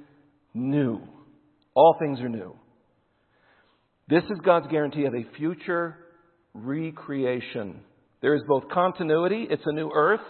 new. 0.54 1.00
All 1.74 1.96
things 2.00 2.20
are 2.20 2.28
new. 2.28 2.56
This 4.10 4.24
is 4.24 4.40
God's 4.44 4.66
guarantee 4.66 5.04
of 5.04 5.14
a 5.14 5.24
future 5.36 5.96
recreation. 6.52 7.80
There 8.20 8.34
is 8.34 8.42
both 8.48 8.64
continuity, 8.68 9.46
it's 9.48 9.62
a 9.64 9.72
new 9.72 9.88
earth, 9.94 10.20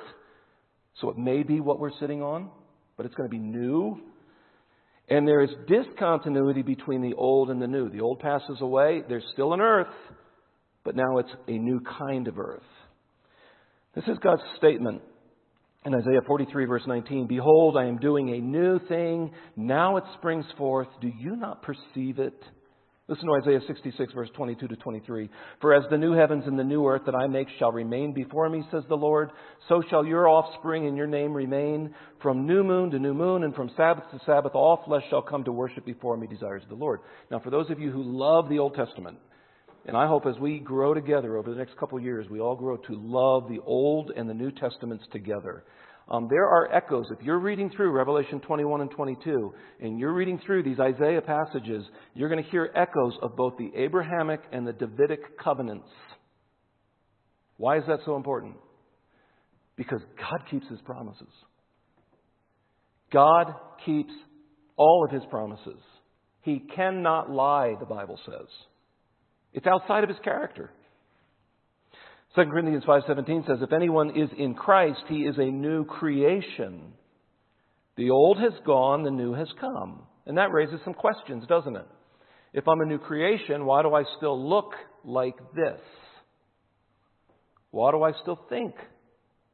so 1.01 1.09
it 1.09 1.17
may 1.17 1.43
be 1.43 1.61
what 1.61 1.81
we're 1.81 1.99
sitting 1.99 2.21
on, 2.21 2.51
but 2.99 3.07
it's 3.07 3.15
going 3.15 3.27
to 3.27 3.35
be 3.35 3.43
new. 3.43 3.99
And 5.09 5.27
there 5.27 5.41
is 5.41 5.49
discontinuity 5.67 6.61
between 6.61 7.01
the 7.01 7.15
old 7.15 7.49
and 7.49 7.61
the 7.61 7.67
new. 7.67 7.89
The 7.89 8.03
old 8.03 8.21
passes 8.21 8.59
away, 8.61 9.03
there's 9.09 9.25
still 9.33 9.55
an 9.55 9.63
earth, 9.63 9.89
but 10.85 10.95
now 10.95 11.17
it's 11.17 11.33
a 11.49 11.53
new 11.53 11.81
kind 11.99 12.29
of 12.29 12.39
earth. 12.39 12.61
This 13.95 14.05
is 14.09 14.19
God's 14.23 14.43
statement 14.59 15.01
in 15.87 15.95
Isaiah 15.95 16.21
43, 16.27 16.67
verse 16.67 16.83
19 16.87 17.29
Behold, 17.29 17.79
I 17.79 17.87
am 17.87 17.97
doing 17.97 18.29
a 18.29 18.41
new 18.41 18.79
thing. 18.89 19.33
Now 19.57 19.97
it 19.97 20.05
springs 20.19 20.45
forth. 20.59 20.89
Do 21.01 21.09
you 21.19 21.35
not 21.35 21.63
perceive 21.63 22.19
it? 22.19 22.41
Listen 23.11 23.26
to 23.26 23.35
Isaiah 23.43 23.61
66, 23.67 24.12
verse 24.12 24.29
22 24.37 24.69
to 24.69 24.76
23. 24.76 25.29
For 25.61 25.75
as 25.75 25.83
the 25.90 25.99
new 25.99 26.12
heavens 26.12 26.45
and 26.47 26.57
the 26.57 26.62
new 26.62 26.87
earth 26.87 27.02
that 27.07 27.14
I 27.17 27.26
make 27.26 27.49
shall 27.59 27.73
remain 27.73 28.14
before 28.14 28.49
me, 28.49 28.62
says 28.71 28.85
the 28.88 28.95
Lord, 28.95 29.33
so 29.69 29.83
shall 29.90 30.07
your 30.07 30.29
offspring 30.29 30.87
and 30.87 30.97
your 30.97 31.09
name 31.09 31.35
remain. 31.35 31.93
From 32.23 32.47
new 32.47 32.62
moon 32.62 32.88
to 32.93 33.00
new 33.00 33.12
moon 33.12 33.43
and 33.43 33.52
from 33.52 33.73
Sabbath 33.76 34.05
to 34.12 34.21
Sabbath, 34.25 34.52
all 34.55 34.85
flesh 34.87 35.02
shall 35.11 35.23
come 35.23 35.43
to 35.43 35.50
worship 35.50 35.85
before 35.85 36.17
me, 36.17 36.29
desires 36.29 36.62
the 36.69 36.76
Lord. 36.76 37.00
Now, 37.33 37.40
for 37.40 37.50
those 37.50 37.69
of 37.69 37.81
you 37.81 37.90
who 37.90 38.05
love 38.05 38.49
the 38.49 38.61
Old 38.61 38.76
Testament, 38.76 39.19
and 39.87 39.97
I 39.97 40.07
hope 40.07 40.25
as 40.25 40.38
we 40.38 40.61
grow 40.61 40.95
together 40.95 41.37
over 41.37 41.50
the 41.50 41.59
next 41.59 41.76
couple 41.79 41.99
of 41.99 42.05
years, 42.05 42.29
we 42.31 42.38
all 42.38 42.55
grow 42.55 42.76
to 42.76 42.93
love 42.93 43.49
the 43.49 43.59
Old 43.67 44.12
and 44.17 44.31
the 44.31 44.35
New 44.35 44.52
Testaments 44.52 45.05
together. 45.11 45.64
Um, 46.11 46.26
there 46.29 46.45
are 46.45 46.73
echoes. 46.75 47.07
If 47.11 47.25
you're 47.25 47.38
reading 47.38 47.71
through 47.71 47.93
Revelation 47.93 48.40
21 48.40 48.81
and 48.81 48.90
22, 48.90 49.55
and 49.81 49.99
you're 49.99 50.12
reading 50.12 50.40
through 50.45 50.64
these 50.64 50.81
Isaiah 50.81 51.21
passages, 51.21 51.85
you're 52.14 52.29
going 52.29 52.43
to 52.43 52.50
hear 52.50 52.71
echoes 52.75 53.17
of 53.23 53.37
both 53.37 53.55
the 53.59 53.71
Abrahamic 53.76 54.40
and 54.52 54.67
the 54.67 54.73
Davidic 54.73 55.38
covenants. 55.38 55.87
Why 57.59 57.79
is 57.79 57.85
that 57.87 58.00
so 58.05 58.17
important? 58.17 58.57
Because 59.76 60.00
God 60.19 60.50
keeps 60.50 60.67
his 60.69 60.81
promises. 60.81 61.29
God 63.12 63.55
keeps 63.87 64.12
all 64.76 65.05
of 65.05 65.12
his 65.12 65.23
promises. 65.31 65.79
He 66.43 66.62
cannot 66.75 67.31
lie, 67.31 67.75
the 67.79 67.87
Bible 67.87 68.19
says. 68.26 68.49
It's 69.52 69.67
outside 69.67 70.02
of 70.02 70.09
his 70.09 70.19
character. 70.25 70.71
2 72.37 72.45
Corinthians 72.47 72.85
5:17 72.85 73.47
says 73.47 73.59
if 73.61 73.73
anyone 73.73 74.11
is 74.11 74.31
in 74.39 74.55
Christ 74.55 75.03
he 75.09 75.23
is 75.23 75.37
a 75.39 75.51
new 75.51 75.85
creation. 75.85 76.93
The 77.97 78.11
old 78.11 78.39
has 78.39 78.53
gone, 78.65 79.03
the 79.03 79.11
new 79.11 79.35
has 79.35 79.49
come. 79.61 80.07
And 80.27 80.39
that 80.39 80.53
raises 80.53 80.81
some 80.85 80.95
questions, 80.95 81.45
doesn't 81.49 81.77
it? 81.77 81.87
If 82.53 82.69
I'm 82.69 82.81
a 82.81 82.87
new 82.87 82.99
creation, 82.99 83.67
why 83.67 83.83
do 83.83 83.95
I 83.95 84.05
still 84.17 84.49
look 84.49 84.73
like 85.05 85.37
this? 85.55 85.81
Why 87.73 87.91
do 87.91 88.03
I 88.03 88.13
still 88.23 88.39
think 88.49 88.75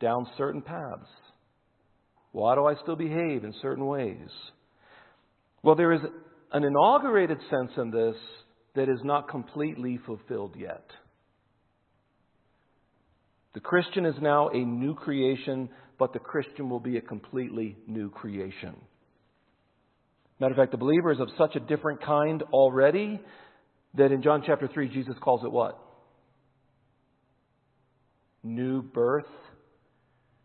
down 0.00 0.26
certain 0.36 0.62
paths? 0.62 1.08
Why 2.32 2.54
do 2.54 2.66
I 2.66 2.74
still 2.82 2.96
behave 2.96 3.44
in 3.44 3.54
certain 3.62 3.86
ways? 3.86 4.28
Well, 5.62 5.74
there 5.74 5.92
is 5.92 6.00
an 6.52 6.64
inaugurated 6.64 7.38
sense 7.50 7.72
in 7.76 7.90
this 7.90 8.16
that 8.74 8.88
is 8.88 9.00
not 9.02 9.28
completely 9.28 9.98
fulfilled 10.04 10.54
yet. 10.58 10.84
The 13.56 13.60
Christian 13.60 14.04
is 14.04 14.14
now 14.20 14.50
a 14.50 14.58
new 14.58 14.94
creation, 14.94 15.70
but 15.98 16.12
the 16.12 16.18
Christian 16.18 16.68
will 16.68 16.78
be 16.78 16.98
a 16.98 17.00
completely 17.00 17.74
new 17.86 18.10
creation. 18.10 18.76
Matter 20.38 20.52
of 20.52 20.58
fact, 20.58 20.72
the 20.72 20.76
believer 20.76 21.10
is 21.10 21.20
of 21.20 21.28
such 21.38 21.56
a 21.56 21.60
different 21.60 22.04
kind 22.04 22.42
already 22.52 23.18
that 23.94 24.12
in 24.12 24.22
John 24.22 24.42
chapter 24.46 24.68
3, 24.68 24.90
Jesus 24.90 25.14
calls 25.22 25.40
it 25.42 25.50
what? 25.50 25.78
New 28.42 28.82
birth. 28.82 29.24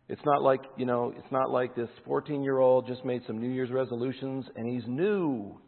It's 0.08 0.24
not 0.24 0.42
like, 0.42 0.62
you 0.78 0.86
know, 0.86 1.14
it's 1.14 1.32
not 1.34 1.50
like 1.50 1.76
this 1.76 1.90
14 2.06 2.42
year 2.44 2.60
old 2.60 2.88
just 2.88 3.04
made 3.04 3.24
some 3.28 3.42
New 3.42 3.52
Year's 3.52 3.72
resolutions 3.72 4.46
and 4.56 4.66
he's 4.66 4.88
new. 4.88 5.60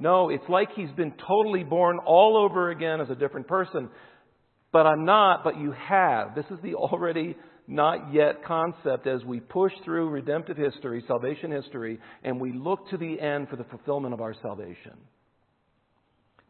No, 0.00 0.30
it's 0.30 0.48
like 0.48 0.70
he's 0.74 0.90
been 0.92 1.12
totally 1.28 1.64
born 1.64 1.98
all 2.06 2.38
over 2.38 2.70
again 2.70 3.02
as 3.02 3.10
a 3.10 3.14
different 3.14 3.46
person. 3.46 3.90
But 4.72 4.86
I'm 4.86 5.04
not, 5.04 5.44
but 5.44 5.58
you 5.58 5.72
have. 5.72 6.34
This 6.34 6.46
is 6.50 6.58
the 6.62 6.74
already 6.74 7.36
not 7.68 8.12
yet 8.12 8.44
concept 8.44 9.06
as 9.06 9.22
we 9.24 9.40
push 9.40 9.72
through 9.84 10.08
redemptive 10.08 10.56
history, 10.56 11.04
salvation 11.06 11.52
history, 11.52 11.98
and 12.24 12.40
we 12.40 12.52
look 12.52 12.88
to 12.90 12.96
the 12.96 13.20
end 13.20 13.48
for 13.48 13.56
the 13.56 13.64
fulfillment 13.64 14.14
of 14.14 14.20
our 14.20 14.34
salvation. 14.42 14.94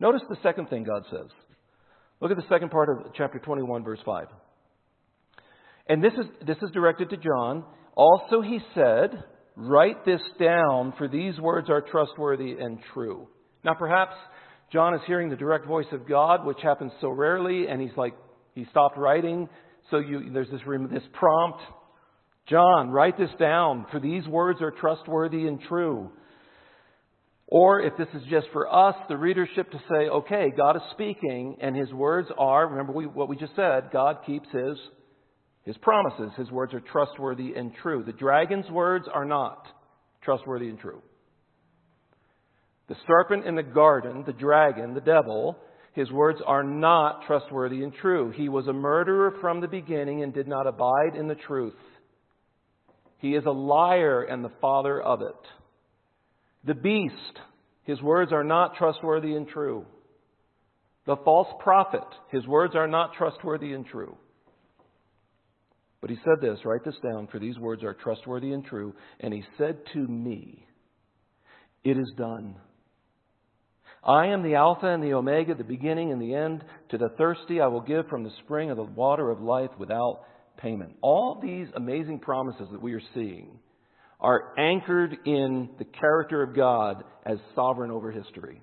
Notice 0.01 0.23
the 0.29 0.39
second 0.43 0.69
thing 0.69 0.85
God 0.85 1.05
says. 1.11 1.31
Look 2.21 2.31
at 2.31 2.37
the 2.37 2.49
second 2.49 2.71
part 2.71 2.89
of 2.89 3.13
chapter 3.15 3.39
21, 3.39 3.85
verse 3.85 3.99
5. 4.05 4.27
And 5.89 6.03
this 6.03 6.13
is, 6.15 6.27
this 6.47 6.57
is 6.63 6.71
directed 6.73 7.11
to 7.11 7.17
John. 7.17 7.65
Also, 7.95 8.41
he 8.41 8.61
said, 8.75 9.25
Write 9.55 10.05
this 10.07 10.21
down, 10.41 10.95
for 10.97 11.09
these 11.09 11.39
words 11.39 11.69
are 11.69 11.83
trustworthy 11.83 12.53
and 12.53 12.79
true. 12.95 13.29
Now, 13.65 13.75
perhaps 13.75 14.15
John 14.73 14.95
is 14.95 15.01
hearing 15.07 15.29
the 15.29 15.37
direct 15.37 15.67
voice 15.67 15.87
of 15.93 16.09
God, 16.09 16.47
which 16.47 16.59
happens 16.63 16.93
so 17.01 17.11
rarely, 17.11 17.67
and 17.69 17.81
he's 17.81 17.97
like, 17.97 18.15
he 18.55 18.67
stopped 18.71 18.97
writing. 18.97 19.49
So 19.91 19.99
you, 19.99 20.31
there's 20.33 20.51
this, 20.51 20.61
this 20.91 21.03
prompt 21.13 21.61
John, 22.49 22.91
write 22.91 23.17
this 23.17 23.31
down, 23.39 23.87
for 23.93 24.01
these 24.01 24.27
words 24.27 24.61
are 24.63 24.73
trustworthy 24.73 25.47
and 25.47 25.61
true. 25.69 26.11
Or 27.47 27.81
if 27.81 27.97
this 27.97 28.09
is 28.15 28.23
just 28.31 28.47
for 28.53 28.73
us, 28.73 28.97
the 29.09 29.17
readership 29.17 29.71
to 29.71 29.79
say, 29.89 30.09
okay, 30.09 30.51
God 30.57 30.77
is 30.77 30.83
speaking, 30.93 31.57
and 31.61 31.77
his 31.77 31.93
words 31.93 32.29
are, 32.39 32.67
remember 32.67 32.93
we, 32.93 33.07
what 33.07 33.29
we 33.29 33.37
just 33.37 33.55
said, 33.55 33.91
God 33.93 34.19
keeps 34.27 34.49
his, 34.51 34.77
his 35.65 35.77
promises. 35.79 36.33
His 36.37 36.51
words 36.51 36.75
are 36.75 36.81
trustworthy 36.81 37.53
and 37.55 37.73
true. 37.83 38.03
The 38.05 38.13
dragon's 38.13 38.69
words 38.71 39.05
are 39.13 39.25
not 39.25 39.67
trustworthy 40.25 40.69
and 40.69 40.81
true. 40.81 41.03
The 42.93 42.99
serpent 43.07 43.47
in 43.47 43.55
the 43.55 43.63
garden, 43.63 44.23
the 44.27 44.35
dragon, 44.35 44.93
the 44.93 45.01
devil, 45.01 45.57
his 45.95 46.11
words 46.11 46.41
are 46.47 46.63
not 46.63 47.23
trustworthy 47.27 47.83
and 47.83 47.95
true. 47.95 48.35
He 48.37 48.51
was 48.51 48.67
a 48.69 48.73
murderer 48.75 49.33
from 49.41 49.63
the 49.63 49.67
beginning 49.67 50.23
and 50.23 50.35
did 50.35 50.47
not 50.47 50.67
abide 50.67 51.17
in 51.19 51.27
the 51.27 51.35
truth. 51.35 51.73
He 53.17 53.35
is 53.35 53.47
a 53.47 53.51
liar 53.51 54.25
and 54.25 54.45
the 54.45 54.53
father 54.61 55.01
of 55.01 55.23
it. 55.23 55.35
The 56.65 56.75
beast, 56.75 57.41
his 57.85 58.03
words 58.03 58.31
are 58.31 58.45
not 58.45 58.77
trustworthy 58.77 59.37
and 59.37 59.49
true. 59.49 59.87
The 61.07 61.17
false 61.25 61.49
prophet, 61.61 62.05
his 62.31 62.47
words 62.47 62.75
are 62.77 62.89
not 62.89 63.15
trustworthy 63.15 63.73
and 63.73 63.87
true. 63.87 64.19
But 66.03 66.11
he 66.11 66.17
said 66.17 66.43
this, 66.43 66.59
write 66.67 66.85
this 66.85 67.01
down, 67.03 67.29
for 67.29 67.39
these 67.39 67.59
words 67.59 67.85
are 67.85 67.95
trustworthy 67.95 68.53
and 68.53 68.63
true. 68.63 68.93
And 69.21 69.33
he 69.33 69.45
said 69.57 69.79
to 69.95 69.99
me, 69.99 70.67
It 71.85 71.97
is 71.97 72.13
done. 72.19 72.57
I 74.05 74.27
am 74.27 74.43
the 74.43 74.57
Alpha 74.57 74.87
and 74.87 75.03
the 75.03 75.15
Omega, 75.15 75.55
the 75.55 75.63
beginning 75.63 76.11
and 76.11 76.21
the 76.21 76.35
end. 76.35 76.65
To 76.91 76.99
the 76.99 77.11
thirsty, 77.11 77.61
I 77.61 77.69
will 77.69 77.81
give 77.81 78.09
from 78.09 78.25
the 78.25 78.33
spring 78.45 78.71
of 78.71 78.77
the 78.77 78.83
water 78.83 79.31
of 79.31 79.41
life 79.41 79.71
without 79.79 80.23
payment. 80.57 80.97
All 81.03 81.39
these 81.41 81.69
amazing 81.77 82.19
promises 82.19 82.67
that 82.73 82.83
we 82.83 82.95
are 82.95 83.03
seeing 83.15 83.59
are 84.21 84.59
anchored 84.59 85.17
in 85.25 85.71
the 85.79 85.85
character 85.85 86.43
of 86.43 86.55
God 86.55 87.05
as 87.25 87.39
sovereign 87.55 87.91
over 87.91 88.11
history. 88.11 88.61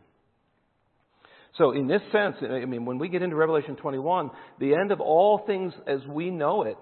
So, 1.58 1.72
in 1.72 1.88
this 1.88 2.02
sense, 2.12 2.36
I 2.42 2.66
mean, 2.66 2.86
when 2.86 3.00
we 3.00 3.10
get 3.10 3.22
into 3.22 3.36
Revelation 3.36 3.76
21, 3.76 4.32
the 4.60 4.76
end 4.76 4.92
of 4.92 5.02
all 5.02 5.44
things 5.46 5.74
as 5.88 6.00
we 6.08 6.30
know 6.30 6.64
it 6.64 6.78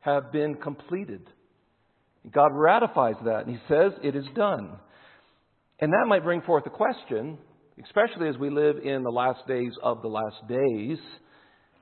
have 0.00 0.32
been 0.32 0.54
completed. 0.54 1.26
God 2.30 2.52
ratifies 2.52 3.16
that, 3.24 3.46
and 3.46 3.56
He 3.56 3.62
says 3.68 3.92
it 4.02 4.14
is 4.14 4.24
done. 4.34 4.76
And 5.80 5.92
that 5.92 6.06
might 6.06 6.22
bring 6.22 6.42
forth 6.42 6.64
the 6.64 6.70
question 6.70 7.38
especially 7.84 8.28
as 8.28 8.36
we 8.36 8.50
live 8.50 8.76
in 8.84 9.02
the 9.02 9.10
last 9.10 9.46
days 9.46 9.72
of 9.82 10.02
the 10.02 10.08
last 10.08 10.36
days, 10.48 10.98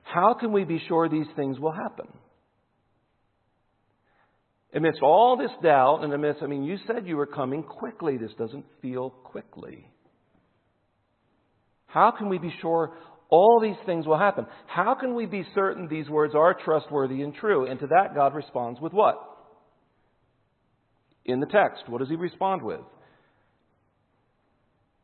how 0.03 0.33
can 0.33 0.51
we 0.51 0.63
be 0.63 0.81
sure 0.87 1.09
these 1.09 1.27
things 1.35 1.59
will 1.59 1.71
happen? 1.71 2.07
Amidst 4.73 5.01
all 5.01 5.35
this 5.37 5.51
doubt 5.61 6.03
and 6.03 6.13
amidst, 6.13 6.41
I 6.41 6.47
mean, 6.47 6.63
you 6.63 6.77
said 6.87 7.05
you 7.05 7.17
were 7.17 7.25
coming 7.25 7.61
quickly. 7.61 8.17
This 8.17 8.31
doesn't 8.37 8.65
feel 8.81 9.09
quickly. 9.09 9.85
How 11.87 12.11
can 12.11 12.29
we 12.29 12.37
be 12.37 12.53
sure 12.61 12.93
all 13.29 13.59
these 13.61 13.75
things 13.85 14.07
will 14.07 14.17
happen? 14.17 14.45
How 14.67 14.95
can 14.95 15.13
we 15.13 15.25
be 15.25 15.45
certain 15.53 15.89
these 15.89 16.09
words 16.09 16.35
are 16.35 16.53
trustworthy 16.53 17.21
and 17.21 17.35
true? 17.35 17.65
And 17.69 17.79
to 17.81 17.87
that, 17.87 18.15
God 18.15 18.33
responds 18.33 18.79
with 18.79 18.93
what? 18.93 19.17
In 21.25 21.41
the 21.41 21.47
text, 21.47 21.83
what 21.87 21.99
does 21.99 22.09
he 22.09 22.15
respond 22.15 22.61
with? 22.61 22.79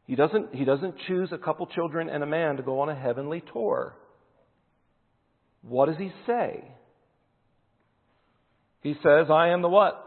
He 0.08 0.15
doesn't, 0.15 0.56
he 0.56 0.63
doesn't 0.63 0.96
choose 1.08 1.30
a 1.34 1.38
couple 1.38 1.67
children 1.67 2.10
and 2.10 2.24
a 2.24 2.26
man 2.26 2.56
to 2.56 2.63
go 2.63 2.80
on 2.80 2.89
a 2.89 2.96
heavenly 2.96 3.43
tour. 3.54 3.96
What 5.62 5.88
does 5.88 5.98
he 5.98 6.12
say? 6.26 6.63
He 8.82 8.93
says, 9.04 9.28
I 9.30 9.50
am 9.50 9.62
the 9.62 9.67
what? 9.67 10.02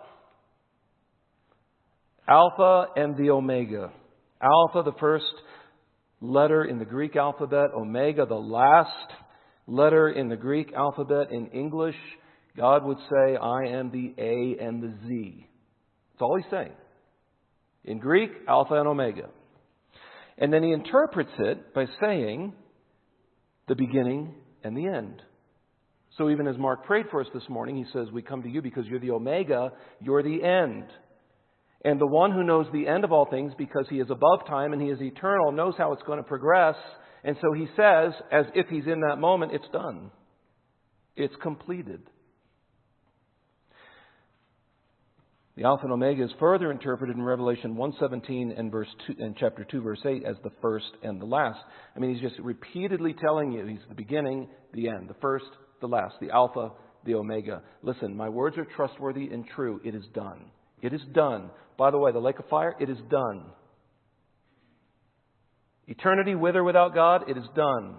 Alpha 2.26 2.86
and 2.96 3.14
the 3.16 3.30
Omega. 3.30 3.92
Alpha, 4.40 4.90
the 4.90 4.96
first 4.98 5.26
letter 6.22 6.64
in 6.64 6.78
the 6.78 6.86
Greek 6.86 7.14
alphabet. 7.14 7.70
Omega, 7.76 8.24
the 8.24 8.34
last 8.34 9.12
letter 9.66 10.08
in 10.08 10.30
the 10.30 10.36
Greek 10.36 10.72
alphabet. 10.72 11.30
In 11.30 11.48
English, 11.48 11.96
God 12.56 12.84
would 12.84 12.98
say, 12.98 13.36
I 13.36 13.64
am 13.66 13.90
the 13.90 14.14
A 14.16 14.64
and 14.64 14.82
the 14.82 14.94
Z. 15.06 15.46
That's 16.12 16.22
all 16.22 16.38
he's 16.38 16.50
saying. 16.50 16.72
In 17.84 17.98
Greek, 17.98 18.30
Alpha 18.48 18.74
and 18.74 18.88
Omega. 18.88 19.28
And 20.40 20.52
then 20.52 20.62
he 20.62 20.72
interprets 20.72 21.30
it 21.38 21.74
by 21.74 21.84
saying 22.00 22.54
the 23.68 23.74
beginning 23.74 24.34
and 24.64 24.76
the 24.76 24.86
end. 24.86 25.22
So 26.18 26.30
even 26.30 26.48
as 26.48 26.58
Mark 26.58 26.84
prayed 26.84 27.06
for 27.10 27.20
us 27.20 27.28
this 27.32 27.48
morning, 27.48 27.76
he 27.76 27.84
says, 27.92 28.08
We 28.10 28.22
come 28.22 28.42
to 28.42 28.48
you 28.48 28.62
because 28.62 28.86
you're 28.86 29.00
the 29.00 29.12
Omega, 29.12 29.72
you're 30.00 30.22
the 30.22 30.42
end. 30.42 30.84
And 31.84 32.00
the 32.00 32.06
one 32.06 32.32
who 32.32 32.42
knows 32.42 32.66
the 32.72 32.88
end 32.88 33.04
of 33.04 33.12
all 33.12 33.26
things, 33.30 33.52
because 33.56 33.86
he 33.88 34.00
is 34.00 34.10
above 34.10 34.46
time 34.46 34.72
and 34.72 34.82
he 34.82 34.88
is 34.88 35.00
eternal, 35.00 35.52
knows 35.52 35.74
how 35.78 35.92
it's 35.92 36.02
going 36.02 36.18
to 36.18 36.28
progress. 36.28 36.74
And 37.22 37.36
so 37.40 37.52
he 37.52 37.66
says, 37.76 38.12
as 38.32 38.46
if 38.54 38.66
he's 38.68 38.86
in 38.86 39.00
that 39.08 39.16
moment, 39.16 39.52
it's 39.54 39.68
done. 39.72 40.10
It's 41.16 41.34
completed. 41.42 42.02
The 45.60 45.66
Alpha 45.66 45.84
and 45.84 45.92
Omega 45.92 46.24
is 46.24 46.30
further 46.40 46.70
interpreted 46.70 47.16
in 47.16 47.22
Revelation 47.22 47.76
1:17 47.76 48.58
and 48.58 48.72
verse 48.72 48.88
2 49.06 49.16
and 49.18 49.36
chapter 49.36 49.62
2 49.62 49.82
verse 49.82 50.00
8 50.06 50.24
as 50.24 50.36
the 50.42 50.52
first 50.62 50.90
and 51.02 51.20
the 51.20 51.26
last. 51.26 51.62
I 51.94 51.98
mean, 51.98 52.14
he's 52.14 52.22
just 52.22 52.40
repeatedly 52.40 53.12
telling 53.12 53.52
you 53.52 53.66
he's 53.66 53.86
the 53.90 53.94
beginning, 53.94 54.48
the 54.72 54.88
end, 54.88 55.10
the 55.10 55.20
first, 55.20 55.44
the 55.82 55.86
last, 55.86 56.14
the 56.18 56.30
Alpha, 56.30 56.72
the 57.04 57.14
Omega. 57.14 57.62
Listen, 57.82 58.16
my 58.16 58.26
words 58.26 58.56
are 58.56 58.64
trustworthy 58.64 59.28
and 59.28 59.46
true. 59.48 59.82
It 59.84 59.94
is 59.94 60.04
done. 60.14 60.50
It 60.80 60.94
is 60.94 61.02
done. 61.12 61.50
By 61.76 61.90
the 61.90 61.98
way, 61.98 62.10
the 62.10 62.20
lake 62.20 62.38
of 62.38 62.48
fire, 62.48 62.74
it 62.80 62.88
is 62.88 62.98
done. 63.10 63.44
Eternity 65.88 66.36
with 66.36 66.56
or 66.56 66.64
without 66.64 66.94
God, 66.94 67.28
it 67.28 67.36
is 67.36 67.44
done. 67.54 67.96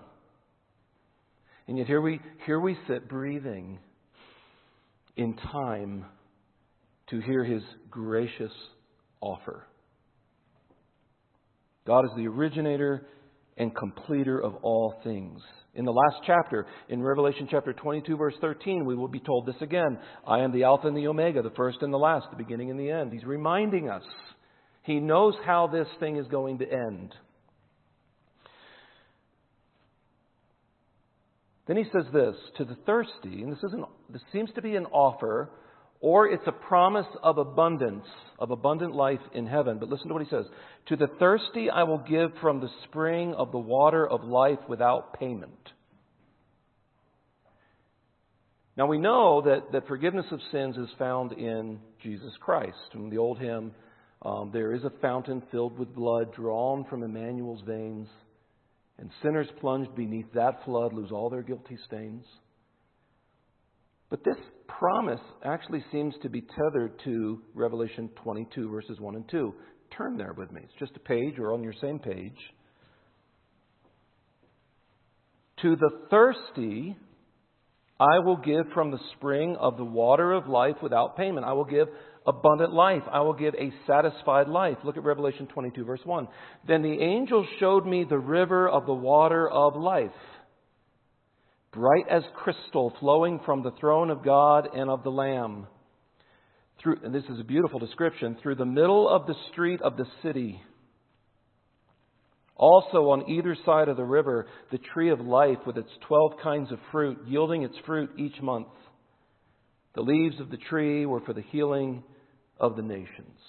And 1.68 1.78
yet 1.78 1.86
here 1.86 2.02
we 2.02 2.22
here 2.48 2.60
we 2.60 2.76
sit 2.88 3.08
breathing 3.08 3.78
in 5.16 5.36
time 5.36 6.06
to 7.12 7.20
hear 7.20 7.44
his 7.44 7.62
gracious 7.90 8.52
offer. 9.22 9.68
God 11.86 12.06
is 12.06 12.12
the 12.16 12.28
originator 12.28 13.08
and 13.58 13.76
completer 13.76 14.40
of 14.40 14.56
all 14.64 14.96
things. 15.04 15.42
In 15.74 15.86
the 15.86 15.92
last 15.92 16.18
chapter, 16.26 16.66
in 16.90 17.02
Revelation 17.02 17.48
chapter 17.50 17.74
22, 17.74 18.18
verse 18.18 18.34
13, 18.42 18.86
we 18.86 18.96
will 18.96 19.08
be 19.08 19.20
told 19.20 19.46
this 19.46 19.56
again 19.62 19.98
I 20.28 20.40
am 20.40 20.52
the 20.52 20.64
Alpha 20.64 20.88
and 20.88 20.98
the 20.98 21.08
Omega, 21.08 21.42
the 21.42 21.52
first 21.52 21.78
and 21.82 21.94
the 21.94 21.98
last, 21.98 22.28
the 22.30 22.44
beginning 22.44 22.72
and 22.72 22.80
the 22.80 22.90
end. 22.90 23.14
He's 23.14 23.24
reminding 23.24 23.90
us. 23.90 24.04
He 24.84 25.00
knows 25.00 25.36
how 25.46 25.68
this 25.68 25.88
thing 26.00 26.18
is 26.18 26.28
going 26.28 26.58
to 26.60 26.66
end. 26.66 27.14
Then 31.68 31.78
he 31.78 31.84
says 31.84 32.06
this 32.12 32.36
to 32.58 32.66
the 32.66 32.76
thirsty, 32.86 33.44
and 33.44 33.52
this, 33.52 33.64
is 33.64 33.74
an, 33.74 33.86
this 34.10 34.22
seems 34.34 34.50
to 34.56 34.62
be 34.62 34.76
an 34.76 34.86
offer 34.88 35.52
or 36.02 36.28
it's 36.28 36.48
a 36.48 36.52
promise 36.52 37.06
of 37.22 37.38
abundance, 37.38 38.06
of 38.40 38.50
abundant 38.50 38.96
life 38.96 39.20
in 39.34 39.46
heaven. 39.46 39.78
But 39.80 39.90
listen 39.90 40.08
to 40.08 40.14
what 40.14 40.24
he 40.24 40.30
says. 40.30 40.46
To 40.88 40.96
the 40.96 41.08
thirsty 41.20 41.70
I 41.70 41.84
will 41.84 42.00
give 42.00 42.32
from 42.42 42.60
the 42.60 42.70
spring 42.86 43.36
of 43.36 43.52
the 43.52 43.60
water 43.60 44.06
of 44.06 44.24
life 44.24 44.60
without 44.68 45.20
payment. 45.20 45.54
Now 48.76 48.88
we 48.88 48.98
know 48.98 49.42
that, 49.42 49.72
that 49.74 49.88
forgiveness 49.88 50.26
of 50.32 50.40
sins 50.52 50.76
is 50.76 50.90
found 50.98 51.34
in 51.34 51.80
Jesus 52.02 52.32
Christ. 52.40 52.78
In 52.96 53.12
the 53.12 53.20
old 53.20 53.38
hymn, 53.38 53.74
um, 54.24 54.50
there 54.52 54.74
is 54.74 54.84
a 54.84 54.92
fountain 55.02 55.44
filled 55.52 55.78
with 55.78 55.94
blood 55.94 56.34
drawn 56.34 56.86
from 56.86 57.04
Emmanuel's 57.04 57.62
veins, 57.68 58.08
and 58.98 59.12
sinners 59.22 59.48
plunged 59.60 59.94
beneath 59.96 60.32
that 60.34 60.64
flood 60.66 60.94
lose 60.94 61.12
all 61.12 61.30
their 61.30 61.44
guilty 61.44 61.78
stains. 61.86 62.26
But 64.10 64.24
this 64.24 64.38
promise 64.80 65.20
actually 65.44 65.84
seems 65.92 66.14
to 66.22 66.30
be 66.30 66.42
tethered 66.42 67.00
to 67.04 67.42
Revelation 67.54 68.10
22, 68.24 68.70
verses 68.70 69.00
1 69.00 69.16
and 69.16 69.30
2. 69.30 69.54
Turn 69.98 70.18
there 70.18 70.34
with 70.34 70.52
me. 70.52 70.62
It's 70.64 70.80
just 70.80 70.96
a 70.96 71.00
page 71.00 71.38
or 71.40 71.54
on 71.54 71.64
your 71.64 71.74
same 71.82 72.00
page. 72.00 72.38
To 75.62 75.76
the 75.76 75.90
thirsty, 76.10 76.96
I 78.00 78.20
will 78.20 78.38
give 78.38 78.66
from 78.74 78.90
the 78.90 79.00
spring 79.16 79.56
of 79.60 79.78
the 79.78 79.86
water 79.86 80.32
of 80.32 80.48
life 80.48 80.78
without 80.82 81.18
payment. 81.18 81.46
I 81.46 81.54
will 81.54 81.66
give 81.66 81.88
abundant 82.26 82.74
life. 82.74 83.04
I 83.12 83.22
will 83.22 83.34
give 83.34 83.54
a 83.56 83.72
satisfied 83.86 84.48
life. 84.48 84.78
Look 84.84 84.98
at 84.98 85.04
Revelation 85.04 85.48
22, 85.48 85.86
verse 85.86 86.02
1. 86.04 86.28
Then 86.68 86.82
the 86.82 87.00
angel 87.00 87.46
showed 87.60 87.86
me 87.86 88.04
the 88.04 88.18
river 88.18 88.68
of 88.68 88.86
the 88.86 88.94
water 88.94 89.50
of 89.50 89.76
life 89.76 90.12
bright 91.72 92.06
as 92.10 92.24
crystal, 92.36 92.94
flowing 93.00 93.40
from 93.46 93.64
the 93.64 93.72
throne 93.80 94.10
of 94.10 94.24
God 94.24 94.68
and 94.76 94.90
of 94.90 95.04
the 95.04 95.10
Lamb. 95.10 95.68
Through, 96.82 96.98
and 97.04 97.14
this 97.14 97.24
is 97.30 97.40
a 97.40 97.44
beautiful 97.44 97.80
description, 97.80 98.38
through 98.42 98.56
the 98.56 98.66
middle 98.66 99.08
of 99.08 99.28
the 99.28 99.36
street 99.52 99.82
of 99.82 99.98
the 99.98 100.06
city. 100.24 100.62
Also, 102.56 103.10
on 103.10 103.30
either 103.30 103.56
side 103.66 103.88
of 103.88 103.98
the 103.98 104.04
river, 104.04 104.48
the 104.72 104.80
tree 104.94 105.10
of 105.10 105.20
life 105.20 105.58
with 105.66 105.78
its 105.78 105.90
12 106.08 106.34
kinds 106.44 106.72
of 106.72 106.80
fruit, 106.92 107.20
yielding 107.28 107.64
its 107.64 107.76
fruit 107.86 108.12
each 108.18 108.40
month. 108.42 108.68
The 109.96 110.02
leaves 110.02 110.40
of 110.40 110.50
the 110.50 110.58
tree 110.58 111.06
were 111.06 111.22
for 111.22 111.34
the 111.34 111.42
healing 111.42 112.04
of 112.60 112.76
the 112.76 112.82
nations. 112.82 113.40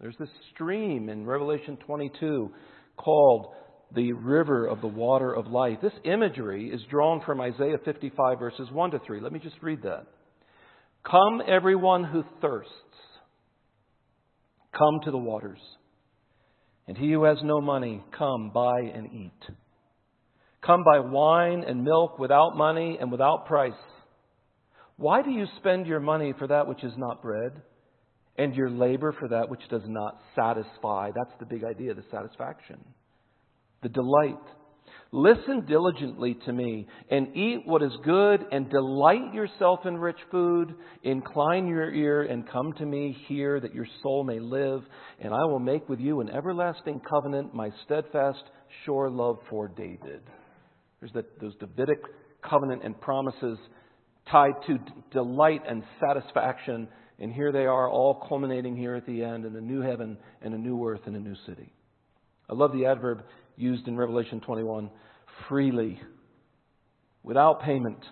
There's 0.00 0.16
this 0.18 0.30
stream 0.54 1.08
in 1.08 1.26
Revelation 1.26 1.76
22 1.86 2.50
called 2.96 3.54
the 3.94 4.12
river 4.12 4.66
of 4.66 4.80
the 4.80 4.86
water 4.86 5.32
of 5.32 5.46
life. 5.46 5.78
This 5.80 5.92
imagery 6.04 6.68
is 6.68 6.80
drawn 6.90 7.22
from 7.24 7.40
Isaiah 7.40 7.78
55, 7.84 8.38
verses 8.38 8.68
1 8.70 8.90
to 8.92 8.98
3. 9.06 9.20
Let 9.20 9.32
me 9.32 9.38
just 9.38 9.56
read 9.62 9.82
that. 9.82 10.06
Come, 11.08 11.40
everyone 11.46 12.04
who 12.04 12.24
thirsts, 12.40 12.72
come 14.76 15.00
to 15.04 15.10
the 15.10 15.18
waters. 15.18 15.60
And 16.88 16.96
he 16.96 17.12
who 17.12 17.24
has 17.24 17.38
no 17.42 17.60
money, 17.60 18.02
come, 18.16 18.50
buy 18.52 18.80
and 18.94 19.12
eat. 19.12 19.54
Come 20.64 20.82
buy 20.84 20.98
wine 20.98 21.64
and 21.66 21.84
milk 21.84 22.18
without 22.18 22.56
money 22.56 22.98
and 23.00 23.10
without 23.10 23.46
price. 23.46 23.72
Why 24.96 25.22
do 25.22 25.30
you 25.30 25.46
spend 25.58 25.86
your 25.86 26.00
money 26.00 26.32
for 26.38 26.48
that 26.48 26.66
which 26.66 26.82
is 26.82 26.92
not 26.96 27.22
bread, 27.22 27.52
and 28.38 28.54
your 28.54 28.70
labor 28.70 29.14
for 29.18 29.28
that 29.28 29.48
which 29.48 29.60
does 29.70 29.82
not 29.86 30.18
satisfy? 30.34 31.10
That's 31.14 31.38
the 31.38 31.46
big 31.46 31.64
idea, 31.64 31.94
the 31.94 32.04
satisfaction 32.10 32.78
the 33.86 33.92
delight. 33.92 34.42
Listen 35.12 35.64
diligently 35.66 36.36
to 36.44 36.52
me 36.52 36.88
and 37.08 37.36
eat 37.36 37.62
what 37.64 37.82
is 37.82 37.92
good 38.04 38.44
and 38.50 38.68
delight 38.68 39.32
yourself 39.32 39.80
in 39.84 39.96
rich 39.96 40.18
food. 40.32 40.74
Incline 41.04 41.68
your 41.68 41.94
ear 41.94 42.22
and 42.22 42.50
come 42.50 42.72
to 42.78 42.84
me 42.84 43.16
hear 43.28 43.60
that 43.60 43.74
your 43.74 43.86
soul 44.02 44.24
may 44.24 44.40
live. 44.40 44.82
And 45.20 45.32
I 45.32 45.44
will 45.44 45.60
make 45.60 45.88
with 45.88 46.00
you 46.00 46.20
an 46.20 46.30
everlasting 46.30 47.00
covenant, 47.08 47.54
my 47.54 47.70
steadfast, 47.84 48.42
sure 48.84 49.08
love 49.08 49.38
for 49.48 49.68
David. 49.68 50.22
There's 50.98 51.12
that, 51.12 51.40
those 51.40 51.54
Davidic 51.60 52.00
covenant 52.42 52.82
and 52.82 53.00
promises 53.00 53.58
tied 54.30 54.54
to 54.66 54.78
delight 55.12 55.62
and 55.68 55.84
satisfaction. 56.00 56.88
And 57.20 57.32
here 57.32 57.52
they 57.52 57.66
are, 57.66 57.88
all 57.88 58.26
culminating 58.28 58.76
here 58.76 58.96
at 58.96 59.06
the 59.06 59.22
end 59.22 59.44
in 59.44 59.54
a 59.54 59.60
new 59.60 59.80
heaven 59.80 60.18
and 60.42 60.52
a 60.54 60.58
new 60.58 60.84
earth 60.84 61.02
and 61.06 61.14
a 61.14 61.20
new 61.20 61.36
city. 61.46 61.72
I 62.50 62.54
love 62.54 62.72
the 62.72 62.86
adverb 62.86 63.22
used 63.56 63.88
in 63.88 63.96
Revelation 63.96 64.40
21 64.40 64.90
freely, 65.48 66.00
without 67.22 67.62
payment. 67.62 68.04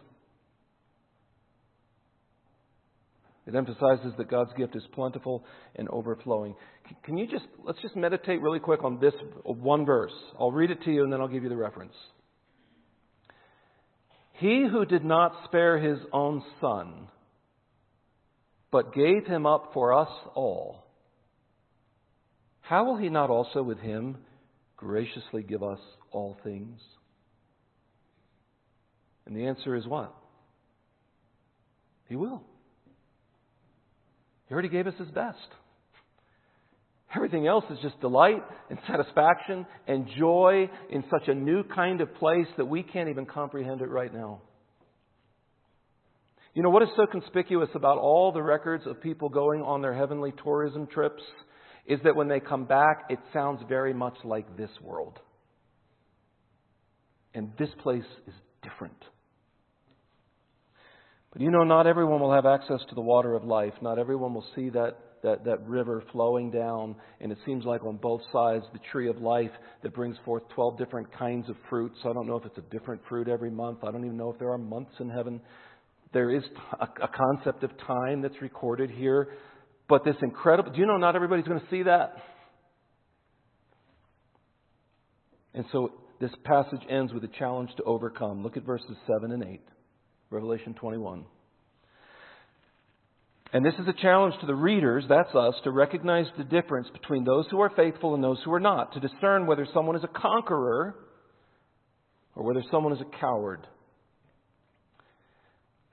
It 3.46 3.54
emphasizes 3.54 4.14
that 4.16 4.30
God's 4.30 4.52
gift 4.56 4.74
is 4.74 4.82
plentiful 4.94 5.44
and 5.76 5.88
overflowing. 5.90 6.54
Can 7.04 7.18
you 7.18 7.26
just, 7.26 7.44
let's 7.62 7.80
just 7.82 7.94
meditate 7.94 8.40
really 8.40 8.58
quick 8.58 8.82
on 8.82 8.98
this 9.00 9.12
one 9.44 9.84
verse. 9.84 10.12
I'll 10.38 10.52
read 10.52 10.70
it 10.70 10.82
to 10.84 10.90
you 10.90 11.04
and 11.04 11.12
then 11.12 11.20
I'll 11.20 11.28
give 11.28 11.42
you 11.42 11.50
the 11.50 11.56
reference. 11.56 11.92
He 14.34 14.66
who 14.70 14.84
did 14.84 15.04
not 15.04 15.32
spare 15.44 15.78
his 15.78 15.98
own 16.12 16.42
son, 16.60 17.08
but 18.70 18.94
gave 18.94 19.26
him 19.26 19.46
up 19.46 19.70
for 19.72 19.92
us 19.92 20.08
all, 20.34 20.84
how 22.62 22.84
will 22.84 22.96
he 22.96 23.10
not 23.10 23.28
also 23.30 23.62
with 23.62 23.78
him 23.78 24.16
graciously 24.84 25.42
give 25.42 25.62
us 25.62 25.78
all 26.12 26.36
things? 26.44 26.78
And 29.26 29.34
the 29.34 29.46
answer 29.46 29.74
is 29.74 29.86
what? 29.86 30.14
He 32.08 32.16
will. 32.16 32.42
He 34.46 34.52
already 34.52 34.68
gave 34.68 34.86
us 34.86 34.92
His 34.98 35.08
best. 35.08 35.38
Everything 37.16 37.46
else 37.46 37.64
is 37.70 37.78
just 37.80 37.98
delight 38.00 38.42
and 38.68 38.78
satisfaction 38.86 39.64
and 39.86 40.06
joy 40.18 40.68
in 40.90 41.02
such 41.10 41.28
a 41.28 41.34
new 41.34 41.62
kind 41.62 42.02
of 42.02 42.14
place 42.16 42.48
that 42.58 42.66
we 42.66 42.82
can't 42.82 43.08
even 43.08 43.24
comprehend 43.24 43.80
it 43.80 43.88
right 43.88 44.12
now. 44.12 44.42
You 46.52 46.62
know 46.62 46.70
what 46.70 46.82
is 46.82 46.88
so 46.96 47.06
conspicuous 47.06 47.70
about 47.74 47.98
all 47.98 48.32
the 48.32 48.42
records 48.42 48.84
of 48.86 49.00
people 49.00 49.28
going 49.28 49.62
on 49.62 49.80
their 49.80 49.94
heavenly 49.94 50.32
tourism 50.44 50.86
trips 50.86 51.22
is 51.86 52.00
that 52.04 52.16
when 52.16 52.28
they 52.28 52.40
come 52.40 52.64
back, 52.64 53.04
it 53.10 53.18
sounds 53.32 53.62
very 53.68 53.92
much 53.92 54.16
like 54.24 54.56
this 54.56 54.70
world. 54.80 55.18
And 57.34 57.52
this 57.58 57.68
place 57.82 58.04
is 58.26 58.34
different. 58.62 59.04
But 61.32 61.42
you 61.42 61.50
know, 61.50 61.64
not 61.64 61.86
everyone 61.86 62.20
will 62.20 62.32
have 62.32 62.46
access 62.46 62.80
to 62.88 62.94
the 62.94 63.00
water 63.00 63.34
of 63.34 63.44
life. 63.44 63.74
Not 63.82 63.98
everyone 63.98 64.34
will 64.34 64.46
see 64.54 64.70
that, 64.70 64.96
that, 65.24 65.44
that 65.44 65.66
river 65.66 66.04
flowing 66.12 66.52
down. 66.52 66.94
And 67.20 67.32
it 67.32 67.38
seems 67.44 67.64
like 67.64 67.84
on 67.84 67.96
both 67.96 68.22
sides, 68.32 68.64
the 68.72 68.78
tree 68.92 69.08
of 69.08 69.18
life 69.18 69.50
that 69.82 69.92
brings 69.92 70.16
forth 70.24 70.44
12 70.54 70.78
different 70.78 71.12
kinds 71.18 71.50
of 71.50 71.56
fruits. 71.68 71.98
I 72.04 72.12
don't 72.12 72.28
know 72.28 72.36
if 72.36 72.46
it's 72.46 72.58
a 72.58 72.70
different 72.70 73.02
fruit 73.08 73.28
every 73.28 73.50
month. 73.50 73.80
I 73.82 73.90
don't 73.90 74.04
even 74.04 74.16
know 74.16 74.30
if 74.30 74.38
there 74.38 74.52
are 74.52 74.58
months 74.58 74.92
in 75.00 75.10
heaven. 75.10 75.40
There 76.12 76.30
is 76.30 76.44
a, 76.80 76.86
a 77.02 77.08
concept 77.08 77.64
of 77.64 77.76
time 77.84 78.22
that's 78.22 78.40
recorded 78.40 78.90
here. 78.90 79.30
But 79.88 80.04
this 80.04 80.16
incredible, 80.22 80.72
do 80.72 80.80
you 80.80 80.86
know 80.86 80.96
not 80.96 81.14
everybody's 81.14 81.46
going 81.46 81.60
to 81.60 81.66
see 81.70 81.82
that? 81.82 82.16
And 85.52 85.64
so 85.72 85.92
this 86.20 86.30
passage 86.44 86.80
ends 86.88 87.12
with 87.12 87.22
a 87.24 87.28
challenge 87.38 87.70
to 87.76 87.82
overcome. 87.84 88.42
Look 88.42 88.56
at 88.56 88.64
verses 88.64 88.96
7 89.06 89.30
and 89.30 89.42
8, 89.42 89.60
Revelation 90.30 90.74
21. 90.74 91.24
And 93.52 93.64
this 93.64 93.74
is 93.78 93.86
a 93.86 93.92
challenge 93.92 94.34
to 94.40 94.46
the 94.46 94.54
readers, 94.54 95.04
that's 95.08 95.32
us, 95.32 95.54
to 95.62 95.70
recognize 95.70 96.26
the 96.36 96.42
difference 96.42 96.88
between 96.92 97.24
those 97.24 97.46
who 97.52 97.60
are 97.60 97.70
faithful 97.76 98.14
and 98.14 98.24
those 98.24 98.38
who 98.44 98.52
are 98.52 98.60
not, 98.60 98.92
to 98.94 99.00
discern 99.00 99.46
whether 99.46 99.66
someone 99.72 99.94
is 99.94 100.02
a 100.02 100.08
conqueror 100.08 100.96
or 102.34 102.42
whether 102.42 102.64
someone 102.68 102.92
is 102.92 103.00
a 103.00 103.20
coward. 103.20 103.64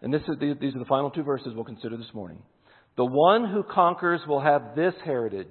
And 0.02 0.12
this 0.12 0.24
is, 0.24 0.38
these 0.40 0.74
are 0.74 0.80
the 0.80 0.86
final 0.86 1.12
two 1.12 1.22
verses 1.22 1.54
we'll 1.54 1.66
consider 1.66 1.98
this 1.98 2.12
morning. 2.16 2.42
The 2.98 3.06
one 3.06 3.50
who 3.50 3.64
conquers 3.64 4.22
will 4.28 4.42
have 4.42 4.76
this 4.76 4.94
heritage. 5.04 5.48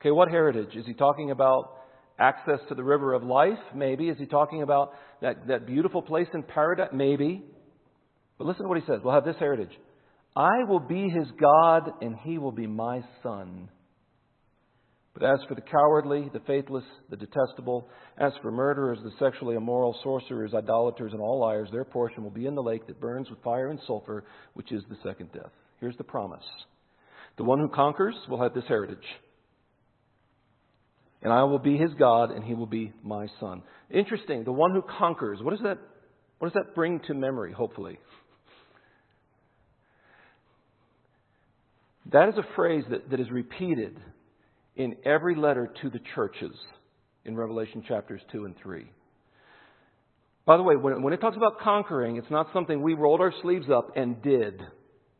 Okay, 0.00 0.10
what 0.10 0.28
heritage? 0.28 0.76
Is 0.76 0.84
he 0.86 0.94
talking 0.94 1.30
about 1.30 1.76
access 2.18 2.58
to 2.68 2.74
the 2.74 2.84
river 2.84 3.14
of 3.14 3.22
life? 3.22 3.58
Maybe. 3.74 4.08
Is 4.08 4.18
he 4.18 4.26
talking 4.26 4.62
about 4.62 4.92
that, 5.22 5.48
that 5.48 5.66
beautiful 5.66 6.02
place 6.02 6.28
in 6.34 6.42
paradise? 6.42 6.90
Maybe. 6.92 7.42
But 8.38 8.46
listen 8.46 8.64
to 8.64 8.68
what 8.68 8.78
he 8.78 8.86
says. 8.86 9.00
We'll 9.02 9.14
have 9.14 9.24
this 9.24 9.36
heritage. 9.38 9.72
I 10.34 10.64
will 10.68 10.80
be 10.80 11.08
his 11.08 11.28
God, 11.40 11.90
and 12.00 12.16
he 12.22 12.38
will 12.38 12.52
be 12.52 12.66
my 12.66 13.02
son. 13.22 13.68
But 15.14 15.24
as 15.24 15.40
for 15.46 15.54
the 15.54 15.60
cowardly, 15.60 16.30
the 16.32 16.40
faithless, 16.40 16.84
the 17.10 17.16
detestable, 17.16 17.88
as 18.18 18.32
for 18.40 18.50
murderers, 18.50 18.98
the 19.04 19.12
sexually 19.18 19.56
immoral, 19.56 19.94
sorcerers, 20.02 20.54
idolaters, 20.54 21.12
and 21.12 21.20
all 21.20 21.40
liars, 21.40 21.68
their 21.70 21.84
portion 21.84 22.22
will 22.22 22.30
be 22.30 22.46
in 22.46 22.54
the 22.54 22.62
lake 22.62 22.86
that 22.86 23.00
burns 23.00 23.28
with 23.28 23.42
fire 23.42 23.68
and 23.68 23.78
sulfur, 23.86 24.24
which 24.54 24.72
is 24.72 24.82
the 24.88 24.96
second 25.04 25.30
death. 25.32 25.52
Here's 25.82 25.96
the 25.96 26.04
promise 26.04 26.44
The 27.36 27.44
one 27.44 27.58
who 27.58 27.68
conquers 27.68 28.14
will 28.28 28.40
have 28.40 28.54
this 28.54 28.64
heritage. 28.68 29.04
And 31.22 31.32
I 31.32 31.42
will 31.44 31.58
be 31.58 31.76
his 31.76 31.90
God, 31.98 32.30
and 32.30 32.42
he 32.44 32.54
will 32.54 32.66
be 32.66 32.92
my 33.02 33.26
son. 33.38 33.62
Interesting. 33.90 34.44
The 34.44 34.52
one 34.52 34.72
who 34.72 34.82
conquers. 34.82 35.40
What 35.42 35.50
does 35.50 35.62
that, 35.64 35.78
what 36.38 36.52
does 36.52 36.62
that 36.62 36.74
bring 36.74 37.00
to 37.06 37.14
memory, 37.14 37.52
hopefully? 37.52 37.98
That 42.12 42.28
is 42.28 42.34
a 42.36 42.54
phrase 42.54 42.84
that, 42.90 43.10
that 43.10 43.20
is 43.20 43.30
repeated 43.30 43.98
in 44.76 44.96
every 45.04 45.34
letter 45.34 45.72
to 45.82 45.90
the 45.90 46.00
churches 46.14 46.54
in 47.24 47.36
Revelation 47.36 47.84
chapters 47.86 48.20
2 48.30 48.44
and 48.44 48.54
3. 48.62 48.88
By 50.44 50.56
the 50.56 50.62
way, 50.62 50.76
when, 50.76 51.02
when 51.02 51.12
it 51.12 51.20
talks 51.20 51.36
about 51.36 51.60
conquering, 51.60 52.16
it's 52.16 52.30
not 52.30 52.48
something 52.52 52.82
we 52.82 52.94
rolled 52.94 53.20
our 53.20 53.32
sleeves 53.42 53.66
up 53.68 53.92
and 53.96 54.20
did. 54.22 54.60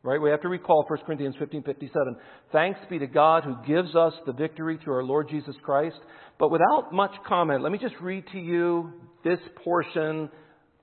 Right? 0.04 0.20
We 0.20 0.30
have 0.30 0.40
to 0.40 0.48
recall 0.48 0.84
1 0.88 0.98
Corinthians 1.06 1.36
15:57. 1.36 2.16
Thanks 2.50 2.80
be 2.90 2.98
to 2.98 3.06
God 3.06 3.44
who 3.44 3.56
gives 3.64 3.94
us 3.94 4.12
the 4.26 4.32
victory 4.32 4.78
through 4.82 4.94
our 4.94 5.04
Lord 5.04 5.28
Jesus 5.28 5.54
Christ. 5.62 5.98
But 6.38 6.50
without 6.50 6.92
much 6.92 7.12
comment, 7.26 7.62
let 7.62 7.70
me 7.70 7.78
just 7.78 7.94
read 8.00 8.26
to 8.32 8.38
you 8.38 8.92
this 9.22 9.38
portion 9.64 10.28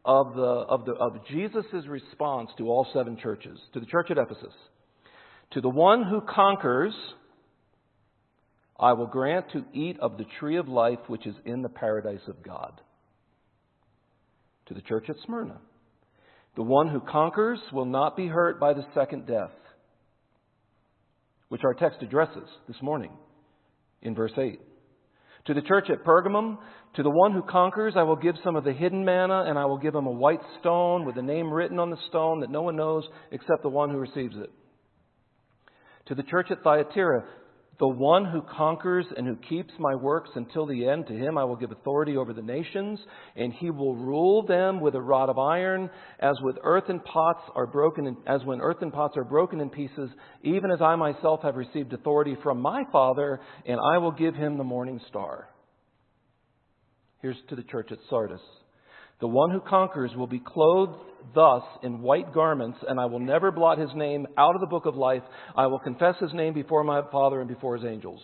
of 0.06 0.34
the 0.36 0.42
of 0.42 0.86
the 0.86 0.94
of 0.94 1.26
Jesus' 1.28 1.86
response 1.88 2.50
to 2.58 2.70
all 2.70 2.88
seven 2.94 3.18
churches, 3.18 3.60
to 3.74 3.82
the 3.82 3.86
church 3.86 4.10
at 4.10 4.18
Ephesus. 4.18 4.54
To 5.52 5.62
the 5.62 5.70
one 5.70 6.04
who 6.04 6.22
conquers, 6.22 6.94
I 8.80 8.94
will 8.94 9.08
grant 9.08 9.52
to 9.52 9.66
eat 9.74 10.00
of 10.00 10.18
the 10.18 10.26
tree 10.40 10.56
of 10.56 10.70
life 10.70 11.00
which 11.08 11.28
is 11.28 11.36
in 11.44 11.62
the 11.62 11.70
paradise 11.70 12.26
of 12.28 12.42
God. 12.42 12.80
To 14.68 14.74
the 14.74 14.82
church 14.82 15.10
at 15.10 15.18
Smyrna, 15.26 15.60
the 16.56 16.64
one 16.64 16.90
who 16.90 17.00
conquers 17.00 17.60
will 17.72 17.86
not 17.86 18.18
be 18.18 18.28
hurt 18.28 18.60
by 18.60 18.74
the 18.74 18.86
second 18.94 19.28
death, 19.28 19.52
which 21.50 21.64
our 21.64 21.74
text 21.74 22.02
addresses 22.02 22.48
this 22.68 22.82
morning 22.82 23.12
in 24.02 24.16
verse 24.16 24.34
8. 24.38 24.60
To 25.46 25.54
the 25.54 25.62
church 25.62 25.90
at 25.90 26.04
Pergamum, 26.04 26.58
to 26.96 27.04
the 27.04 27.10
one 27.10 27.34
who 27.34 27.42
conquers, 27.42 27.94
I 27.96 28.04
will 28.04 28.16
give 28.16 28.36
some 28.44 28.56
of 28.56 28.64
the 28.64 28.74
hidden 28.74 29.06
manna, 29.06 29.46
and 29.48 29.58
I 29.58 29.66
will 29.66 29.78
give 29.78 29.96
him 29.96 30.06
a 30.06 30.12
white 30.12 30.42
stone 30.60 31.06
with 31.06 31.18
a 31.18 31.22
name 31.22 31.52
written 31.52 31.80
on 31.80 31.90
the 31.90 31.98
stone 32.10 32.42
that 32.42 32.52
no 32.52 32.62
one 32.62 32.76
knows 32.76 33.08
except 33.32 33.64
the 33.64 33.70
one 33.70 33.90
who 33.90 33.98
receives 33.98 34.36
it. 34.36 34.52
To 36.08 36.16
the 36.16 36.24
church 36.24 36.48
at 36.52 36.62
Thyatira, 36.64 37.24
the 37.80 37.88
one 37.88 38.26
who 38.26 38.42
conquers 38.42 39.06
and 39.15 39.26
who 39.26 39.38
keeps 39.38 39.72
my 39.80 39.96
works 39.96 40.30
until 40.36 40.65
the 40.65 40.88
end, 40.88 41.08
to 41.08 41.13
him 41.13 41.38
I 41.38 41.46
will 41.46 41.56
give 41.56 41.72
authority 41.72 42.18
over 42.18 42.34
the 42.34 42.42
nations, 42.42 43.00
and 43.38 43.54
he 43.54 43.70
will 43.70 43.96
rule 43.96 44.46
them 44.46 44.82
with 44.82 44.96
a 44.96 45.02
rod 45.02 45.30
of 45.30 45.39
iron, 45.39 45.89
as 46.20 46.36
with 46.42 46.58
earthen 46.63 47.00
pots 47.00 47.42
are 47.56 47.65
broken, 47.65 48.06
in, 48.06 48.18
as 48.28 48.44
when 48.44 48.60
earthen 48.60 48.92
pots 48.92 49.15
are 49.15 49.24
broken 49.24 49.62
in 49.62 49.70
pieces, 49.70 50.10
even 50.44 50.72
as 50.72 50.82
I 50.82 50.98
myself 50.98 51.42
have 51.44 51.56
received 51.56 51.94
authority 51.94 52.36
from 52.44 52.60
my 52.60 52.84
Father, 52.92 53.39
and 53.65 53.80
I 53.94 53.98
will 53.98 54.12
give 54.12 54.36
him 54.36 54.58
the 54.58 54.63
morning 54.65 55.00
star. 55.08 55.48
Here's 57.22 57.38
to 57.48 57.56
the 57.56 57.63
church 57.63 57.94
at 57.94 58.00
Sardis. 58.10 58.42
The 59.20 59.28
one 59.28 59.52
who 59.52 59.60
conquers 59.60 60.12
will 60.16 60.28
be 60.28 60.40
clothed 60.40 60.98
thus 61.36 61.64
in 61.84 62.02
white 62.02 62.34
garments, 62.34 62.78
and 62.88 63.00
I 63.00 63.06
will 63.06 63.20
never 63.20 63.52
blot 63.52 63.78
his 63.78 63.90
name 63.94 64.26
out 64.38 64.56
of 64.56 64.62
the 64.62 64.68
book 64.68 64.86
of 64.86 64.96
life. 64.96 65.24
I 65.56 65.68
will 65.68 65.80
confess 65.80 66.16
his 66.20 66.34
name 66.34 66.54
before 66.54 66.84
my 66.84 67.02
Father 67.12 67.42
and 67.42 67.50
before 67.50 67.76
his 67.76 67.86
angels. 67.86 68.22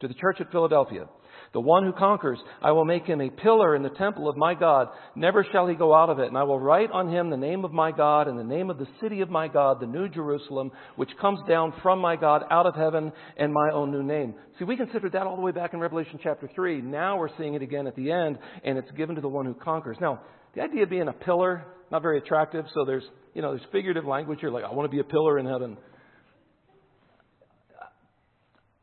To 0.00 0.08
the 0.08 0.14
church 0.14 0.40
at 0.40 0.52
Philadelphia, 0.52 1.06
the 1.52 1.60
one 1.60 1.84
who 1.84 1.92
conquers, 1.92 2.38
I 2.60 2.72
will 2.72 2.84
make 2.84 3.06
him 3.06 3.20
a 3.20 3.30
pillar 3.30 3.74
in 3.74 3.82
the 3.82 3.88
temple 3.88 4.28
of 4.28 4.36
my 4.36 4.54
God. 4.54 4.88
Never 5.14 5.46
shall 5.50 5.66
he 5.66 5.74
go 5.74 5.94
out 5.94 6.10
of 6.10 6.18
it. 6.18 6.28
And 6.28 6.36
I 6.36 6.42
will 6.42 6.60
write 6.60 6.90
on 6.90 7.08
him 7.08 7.30
the 7.30 7.36
name 7.36 7.64
of 7.64 7.72
my 7.72 7.90
God 7.90 8.28
and 8.28 8.38
the 8.38 8.44
name 8.44 8.68
of 8.70 8.78
the 8.78 8.88
city 9.00 9.22
of 9.22 9.30
my 9.30 9.48
God, 9.48 9.80
the 9.80 9.86
new 9.86 10.08
Jerusalem, 10.08 10.70
which 10.96 11.10
comes 11.20 11.40
down 11.48 11.72
from 11.82 12.00
my 12.00 12.16
God 12.16 12.44
out 12.50 12.66
of 12.66 12.74
heaven, 12.74 13.12
and 13.36 13.52
my 13.52 13.70
own 13.72 13.90
new 13.90 14.02
name. 14.02 14.34
See, 14.58 14.64
we 14.64 14.76
considered 14.76 15.12
that 15.12 15.26
all 15.26 15.36
the 15.36 15.42
way 15.42 15.52
back 15.52 15.72
in 15.72 15.80
Revelation 15.80 16.18
chapter 16.22 16.50
3. 16.54 16.82
Now 16.82 17.18
we're 17.18 17.36
seeing 17.38 17.54
it 17.54 17.62
again 17.62 17.86
at 17.86 17.96
the 17.96 18.10
end, 18.10 18.38
and 18.64 18.76
it's 18.76 18.90
given 18.92 19.14
to 19.14 19.20
the 19.20 19.28
one 19.28 19.46
who 19.46 19.54
conquers. 19.54 19.96
Now, 20.00 20.20
the 20.54 20.62
idea 20.62 20.82
of 20.82 20.90
being 20.90 21.08
a 21.08 21.12
pillar, 21.12 21.64
not 21.90 22.02
very 22.02 22.18
attractive, 22.18 22.64
so 22.74 22.84
there's, 22.84 23.04
you 23.34 23.42
know, 23.42 23.50
there's 23.54 23.66
figurative 23.72 24.04
language 24.04 24.40
here, 24.40 24.50
like, 24.50 24.64
I 24.64 24.72
want 24.72 24.90
to 24.90 24.94
be 24.94 25.00
a 25.00 25.04
pillar 25.04 25.38
in 25.38 25.46
heaven. 25.46 25.76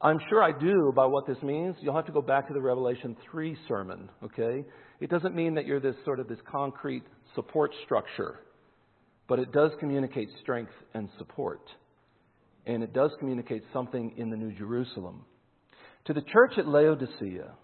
I'm 0.06 0.20
sure 0.30 0.44
I 0.44 0.52
do 0.52 0.94
by 0.96 1.08
what 1.08 1.26
this 1.26 1.41
means. 1.41 1.76
You'll 1.82 1.96
have 1.96 2.06
to 2.06 2.12
go 2.12 2.22
back 2.22 2.48
to 2.48 2.54
the 2.54 2.62
Revelation 2.62 3.18
3 3.32 3.58
sermon, 3.68 4.08
okay? 4.24 4.63
It 5.00 5.10
doesn't 5.10 5.34
mean 5.34 5.56
that 5.56 5.65
you're 5.65 5.80
this 5.80 5.96
sort 6.06 6.20
of 6.20 6.28
this 6.28 6.38
concrete 6.48 7.02
support 7.34 7.72
structure, 7.86 8.41
but 9.28 9.39
it 9.39 9.52
does 9.52 9.72
communicate 9.80 10.30
strength 10.44 10.74
and 10.94 11.10
support. 11.18 11.62
And 12.68 12.84
it 12.84 12.94
does 12.94 13.10
communicate 13.18 13.63
something 13.74 14.13
in 14.15 14.30
the 14.30 14.38
New 14.38 14.52
Jerusalem. 14.52 15.26
To 16.06 16.13
the 16.13 16.22
church 16.22 16.54
at 16.60 16.68
Laodicea, 16.68 17.56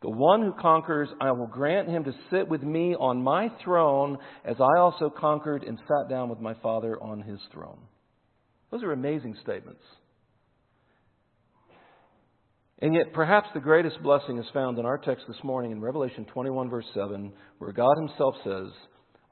the 0.00 0.10
one 0.10 0.40
who 0.40 0.54
conquers, 0.58 1.10
I 1.20 1.30
will 1.32 1.46
grant 1.46 1.90
him 1.90 2.04
to 2.04 2.12
sit 2.30 2.48
with 2.48 2.62
me 2.62 2.96
on 2.98 3.22
my 3.22 3.50
throne 3.62 4.16
as 4.46 4.56
I 4.60 4.78
also 4.78 5.10
conquered 5.10 5.62
and 5.62 5.78
sat 5.88 6.08
down 6.08 6.30
with 6.30 6.40
my 6.40 6.54
Father 6.62 6.98
on 7.02 7.20
his 7.20 7.40
throne. 7.52 7.80
Those 8.70 8.82
are 8.82 8.92
amazing 8.92 9.36
statements. 9.42 9.82
And 12.80 12.94
yet, 12.94 13.12
perhaps 13.12 13.48
the 13.54 13.60
greatest 13.60 14.02
blessing 14.02 14.38
is 14.38 14.46
found 14.52 14.78
in 14.78 14.84
our 14.84 14.98
text 14.98 15.24
this 15.28 15.42
morning 15.44 15.70
in 15.70 15.80
Revelation 15.80 16.24
21, 16.26 16.68
verse 16.68 16.86
7, 16.92 17.32
where 17.58 17.72
God 17.72 17.94
Himself 17.96 18.34
says, 18.44 18.66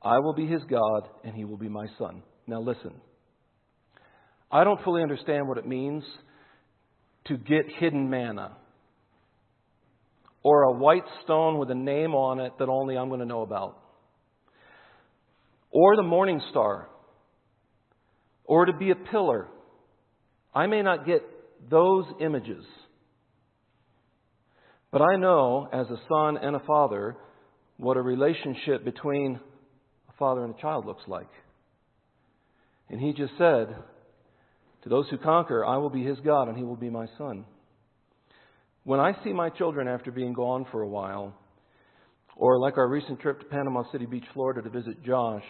I 0.02 0.18
will 0.18 0.34
be 0.34 0.46
His 0.46 0.62
God, 0.70 1.08
and 1.24 1.34
He 1.34 1.44
will 1.44 1.56
be 1.56 1.68
my 1.68 1.86
Son. 1.98 2.22
Now, 2.46 2.60
listen. 2.60 2.92
I 4.50 4.64
don't 4.64 4.82
fully 4.84 5.02
understand 5.02 5.48
what 5.48 5.58
it 5.58 5.66
means 5.66 6.04
to 7.26 7.36
get 7.36 7.64
hidden 7.78 8.10
manna 8.10 8.56
or 10.42 10.62
a 10.64 10.72
white 10.72 11.04
stone 11.24 11.58
with 11.58 11.70
a 11.70 11.74
name 11.74 12.14
on 12.14 12.40
it 12.40 12.52
that 12.58 12.68
only 12.68 12.96
I'm 12.96 13.08
going 13.08 13.20
to 13.20 13.26
know 13.26 13.42
about, 13.42 13.78
or 15.70 15.96
the 15.96 16.02
morning 16.02 16.40
star, 16.50 16.88
or 18.44 18.66
to 18.66 18.72
be 18.72 18.90
a 18.90 18.96
pillar. 18.96 19.48
I 20.54 20.66
may 20.66 20.82
not 20.82 21.06
get 21.06 21.22
those 21.70 22.04
images. 22.20 22.64
But 24.92 25.00
I 25.00 25.16
know, 25.16 25.68
as 25.72 25.86
a 25.88 25.96
son 26.06 26.36
and 26.36 26.54
a 26.54 26.60
father, 26.60 27.16
what 27.78 27.96
a 27.96 28.02
relationship 28.02 28.84
between 28.84 29.40
a 30.08 30.12
father 30.18 30.44
and 30.44 30.54
a 30.54 30.60
child 30.60 30.84
looks 30.84 31.02
like. 31.08 31.30
And 32.90 33.00
he 33.00 33.14
just 33.14 33.32
said, 33.38 33.74
To 34.82 34.88
those 34.90 35.06
who 35.08 35.16
conquer, 35.16 35.64
I 35.64 35.78
will 35.78 35.88
be 35.88 36.04
his 36.04 36.18
God 36.20 36.48
and 36.48 36.58
he 36.58 36.62
will 36.62 36.76
be 36.76 36.90
my 36.90 37.06
son. 37.16 37.46
When 38.84 39.00
I 39.00 39.16
see 39.24 39.32
my 39.32 39.48
children 39.48 39.88
after 39.88 40.10
being 40.10 40.34
gone 40.34 40.66
for 40.70 40.82
a 40.82 40.88
while, 40.88 41.34
or 42.36 42.58
like 42.58 42.76
our 42.76 42.88
recent 42.88 43.20
trip 43.20 43.40
to 43.40 43.46
Panama 43.46 43.84
City 43.92 44.04
Beach, 44.04 44.24
Florida 44.34 44.60
to 44.60 44.68
visit 44.68 45.02
Josh, 45.04 45.44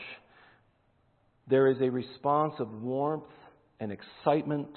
there 1.49 1.67
is 1.67 1.79
a 1.81 1.91
response 1.91 2.55
of 2.61 2.71
warmth 2.71 3.25
and 3.81 3.91
excitement, 3.91 4.69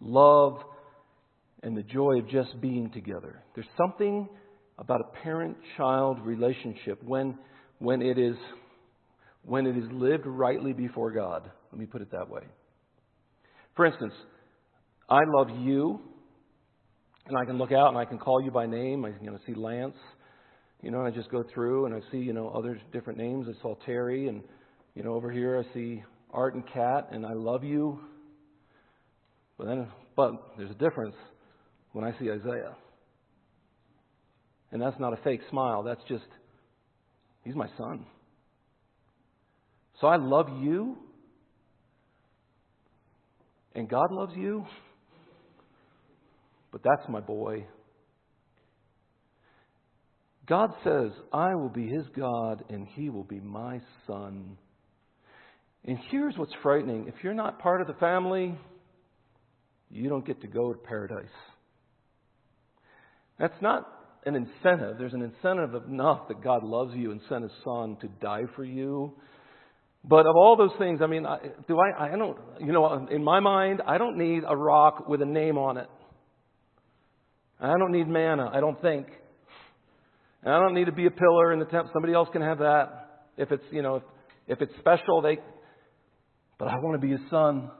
love, 0.00 0.58
and 1.62 1.76
the 1.76 1.82
joy 1.82 2.18
of 2.18 2.28
just 2.28 2.60
being 2.60 2.90
together. 2.90 3.42
There's 3.54 3.66
something 3.76 4.28
about 4.78 5.00
a 5.00 5.22
parent-child 5.22 6.20
relationship 6.24 7.02
when, 7.02 7.36
when, 7.78 8.00
it 8.00 8.18
is, 8.18 8.36
when 9.44 9.66
it 9.66 9.76
is 9.76 9.84
lived 9.90 10.26
rightly 10.26 10.72
before 10.72 11.10
God. 11.10 11.50
Let 11.72 11.80
me 11.80 11.86
put 11.86 12.00
it 12.00 12.10
that 12.12 12.28
way. 12.28 12.42
For 13.74 13.86
instance, 13.86 14.14
I 15.08 15.20
love 15.26 15.48
you, 15.50 16.00
and 17.26 17.36
I 17.36 17.44
can 17.44 17.58
look 17.58 17.72
out 17.72 17.88
and 17.88 17.98
I 17.98 18.04
can 18.04 18.18
call 18.18 18.42
you 18.42 18.50
by 18.50 18.66
name. 18.66 19.04
I 19.04 19.10
can 19.10 19.24
you 19.24 19.30
know, 19.30 19.38
see 19.46 19.54
Lance, 19.54 19.96
you 20.82 20.92
know, 20.92 21.04
I 21.04 21.10
just 21.10 21.30
go 21.30 21.44
through 21.52 21.86
and 21.86 21.94
I 21.94 22.00
see, 22.12 22.18
you 22.18 22.32
know, 22.32 22.48
other 22.50 22.80
different 22.92 23.18
names. 23.18 23.46
I 23.48 23.60
saw 23.62 23.74
Terry, 23.84 24.28
and, 24.28 24.42
you 24.94 25.02
know, 25.02 25.14
over 25.14 25.30
here 25.30 25.58
I 25.58 25.74
see 25.74 26.04
Art 26.30 26.54
and 26.54 26.64
Kat, 26.72 27.08
and 27.10 27.26
I 27.26 27.32
love 27.32 27.64
you. 27.64 27.98
But 29.56 29.66
then, 29.66 29.88
but 30.14 30.32
there's 30.56 30.70
a 30.70 30.74
difference 30.74 31.16
when 31.92 32.04
I 32.04 32.12
see 32.18 32.30
Isaiah. 32.30 32.76
And 34.70 34.82
that's 34.82 34.98
not 34.98 35.12
a 35.12 35.22
fake 35.22 35.40
smile, 35.50 35.82
that's 35.82 36.02
just, 36.08 36.26
he's 37.44 37.54
my 37.54 37.68
son. 37.78 38.04
So 40.00 40.06
I 40.06 40.16
love 40.16 40.46
you, 40.60 40.96
and 43.74 43.88
God 43.88 44.12
loves 44.12 44.32
you, 44.36 44.64
but 46.70 46.82
that's 46.84 47.08
my 47.08 47.20
boy. 47.20 47.66
God 50.48 50.70
says, 50.82 51.10
I 51.32 51.54
will 51.54 51.68
be 51.68 51.86
his 51.86 52.04
God 52.16 52.64
and 52.70 52.86
he 52.94 53.10
will 53.10 53.24
be 53.24 53.38
my 53.38 53.80
son. 54.06 54.56
And 55.84 55.98
here's 56.10 56.36
what's 56.36 56.52
frightening 56.62 57.06
if 57.06 57.22
you're 57.22 57.34
not 57.34 57.58
part 57.58 57.82
of 57.82 57.86
the 57.86 57.94
family, 57.94 58.58
you 59.90 60.08
don't 60.08 60.26
get 60.26 60.40
to 60.40 60.46
go 60.46 60.72
to 60.72 60.78
paradise. 60.78 61.26
That's 63.38 63.60
not 63.60 63.86
an 64.26 64.34
incentive. 64.34 64.96
There's 64.98 65.14
an 65.14 65.22
incentive 65.22 65.74
enough 65.88 66.28
that 66.28 66.42
God 66.42 66.64
loves 66.64 66.94
you 66.94 67.12
and 67.12 67.20
sent 67.28 67.42
His 67.42 67.52
Son 67.64 67.96
to 68.00 68.08
die 68.20 68.44
for 68.56 68.64
you. 68.64 69.14
But 70.04 70.26
of 70.26 70.36
all 70.36 70.56
those 70.56 70.76
things, 70.78 71.00
I 71.02 71.06
mean, 71.06 71.26
do 71.66 71.78
I? 71.78 72.06
I 72.06 72.16
don't. 72.16 72.38
You 72.60 72.72
know, 72.72 73.06
in 73.10 73.22
my 73.22 73.40
mind, 73.40 73.82
I 73.86 73.98
don't 73.98 74.16
need 74.16 74.42
a 74.46 74.56
rock 74.56 75.08
with 75.08 75.22
a 75.22 75.26
name 75.26 75.58
on 75.58 75.76
it. 75.76 75.88
I 77.60 77.76
don't 77.76 77.92
need 77.92 78.06
manna. 78.06 78.50
I 78.52 78.60
don't 78.60 78.80
think. 78.80 79.06
And 80.42 80.54
I 80.54 80.60
don't 80.60 80.74
need 80.74 80.86
to 80.86 80.92
be 80.92 81.06
a 81.06 81.10
pillar 81.10 81.52
in 81.52 81.58
the 81.58 81.64
temple. 81.64 81.90
Somebody 81.92 82.14
else 82.14 82.28
can 82.32 82.42
have 82.42 82.58
that. 82.58 83.24
If 83.36 83.50
it's 83.50 83.64
you 83.70 83.82
know, 83.82 83.96
if, 83.96 84.02
if 84.46 84.62
it's 84.62 84.72
special, 84.78 85.20
they. 85.20 85.38
But 86.58 86.68
I 86.68 86.74
want 86.76 87.00
to 87.00 87.06
be 87.06 87.14
a 87.14 87.18
son. 87.30 87.70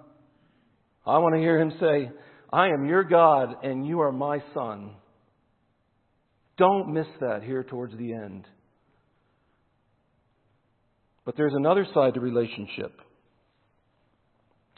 I 1.06 1.18
want 1.18 1.34
to 1.34 1.40
hear 1.40 1.58
him 1.58 1.72
say, 1.80 2.10
I 2.52 2.68
am 2.68 2.86
your 2.86 3.02
God 3.02 3.64
and 3.64 3.86
you 3.86 4.00
are 4.00 4.12
my 4.12 4.42
son. 4.52 4.90
Don't 6.58 6.92
miss 6.92 7.06
that 7.20 7.42
here 7.42 7.62
towards 7.62 7.96
the 7.96 8.12
end. 8.12 8.44
But 11.24 11.36
there's 11.36 11.54
another 11.54 11.86
side 11.94 12.14
to 12.14 12.20
relationship. 12.20 12.92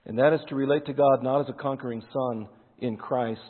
And 0.04 0.18
that 0.18 0.32
is 0.32 0.40
to 0.48 0.54
relate 0.54 0.86
to 0.86 0.92
God 0.92 1.22
not 1.22 1.40
as 1.40 1.46
a 1.48 1.62
conquering 1.62 2.02
son 2.12 2.48
in 2.78 2.96
Christ, 2.96 3.40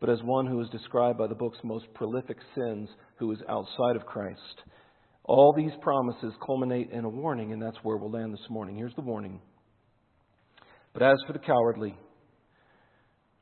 but 0.00 0.10
as 0.10 0.22
one 0.22 0.46
who 0.46 0.60
is 0.60 0.68
described 0.70 1.18
by 1.18 1.26
the 1.26 1.34
book's 1.34 1.58
most 1.64 1.86
prolific 1.94 2.36
sins, 2.54 2.88
who 3.16 3.30
is 3.32 3.38
outside 3.48 3.96
of 3.96 4.06
Christ. 4.06 4.62
All 5.24 5.52
these 5.56 5.72
promises 5.82 6.32
culminate 6.44 6.90
in 6.90 7.04
a 7.04 7.08
warning, 7.08 7.52
and 7.52 7.62
that's 7.62 7.76
where 7.82 7.96
we'll 7.96 8.10
land 8.10 8.32
this 8.32 8.50
morning. 8.50 8.76
Here's 8.76 8.94
the 8.94 9.02
warning. 9.02 9.40
But 10.92 11.02
as 11.02 11.16
for 11.26 11.32
the 11.32 11.38
cowardly, 11.38 11.96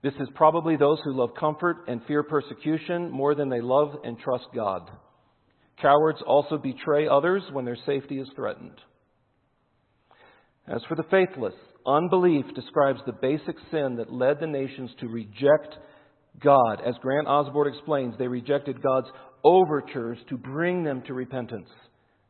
this 0.03 0.15
is 0.21 0.29
probably 0.35 0.77
those 0.77 0.99
who 1.05 1.17
love 1.17 1.31
comfort 1.39 1.85
and 1.89 2.01
fear 2.07 2.23
persecution 2.23 3.11
more 3.11 3.35
than 3.35 3.49
they 3.49 3.61
love 3.61 3.97
and 4.05 4.19
trust 4.19 4.47
God. 4.55 4.89
Cowards 5.81 6.21
also 6.27 6.57
betray 6.57 7.09
others 7.09 7.43
when 7.53 7.65
their 7.65 7.79
safety 7.87 8.19
is 8.19 8.29
threatened. 8.37 8.81
As 10.67 10.83
for 10.89 10.95
the 10.95 11.05
faithless, 11.05 11.55
unbelief 11.87 12.45
describes 12.55 13.01
the 13.07 13.13
basic 13.13 13.57
sin 13.71 13.97
that 13.97 14.13
led 14.13 14.39
the 14.39 14.47
nations 14.47 14.91
to 15.01 15.09
reject 15.09 15.75
God. 16.41 16.81
As 16.87 16.95
Grant 17.01 17.27
Osborne 17.27 17.73
explains, 17.73 18.15
they 18.19 18.29
rejected 18.29 18.83
God's 18.83 19.09
overtures 19.43 20.19
to 20.29 20.37
bring 20.37 20.85
them 20.85 21.03
to 21.07 21.15
repentance. 21.15 21.69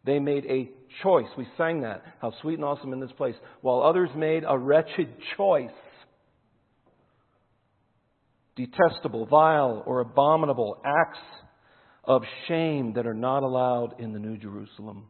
They 0.05 0.19
made 0.19 0.47
a 0.47 0.71
choice. 1.03 1.27
We 1.37 1.47
sang 1.57 1.83
that. 1.83 2.03
How 2.23 2.33
sweet 2.41 2.55
and 2.55 2.65
awesome 2.65 2.93
in 2.93 3.01
this 3.01 3.13
place. 3.13 3.35
While 3.61 3.83
others 3.83 4.11
made 4.17 4.45
a 4.47 4.57
wretched 4.57 5.09
choice. 5.37 5.71
Detestable, 8.59 9.25
vile, 9.27 9.85
or 9.87 10.01
abominable 10.01 10.83
acts 10.85 11.21
of 12.03 12.23
shame 12.49 12.93
that 12.95 13.07
are 13.07 13.15
not 13.15 13.45
allowed 13.45 13.95
in 14.01 14.13
the 14.13 14.19
New 14.19 14.37
Jerusalem. 14.37 15.07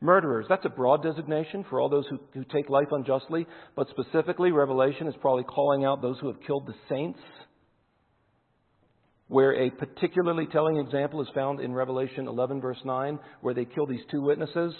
Murderers, 0.00 0.44
that's 0.48 0.66
a 0.66 0.68
broad 0.68 1.02
designation 1.02 1.64
for 1.70 1.80
all 1.80 1.88
those 1.88 2.04
who, 2.10 2.18
who 2.34 2.44
take 2.44 2.68
life 2.68 2.88
unjustly, 2.90 3.46
but 3.74 3.88
specifically, 3.88 4.52
Revelation 4.52 5.06
is 5.06 5.14
probably 5.22 5.44
calling 5.44 5.86
out 5.86 6.02
those 6.02 6.18
who 6.20 6.26
have 6.26 6.36
killed 6.46 6.66
the 6.66 6.74
saints 6.88 7.18
where 9.28 9.54
a 9.54 9.70
particularly 9.70 10.46
telling 10.46 10.76
example 10.76 11.22
is 11.22 11.28
found 11.34 11.60
in 11.60 11.72
Revelation 11.72 12.28
11, 12.28 12.60
verse 12.60 12.78
9, 12.84 13.18
where 13.40 13.54
they 13.54 13.64
kill 13.64 13.86
these 13.86 14.04
two 14.10 14.20
witnesses 14.20 14.74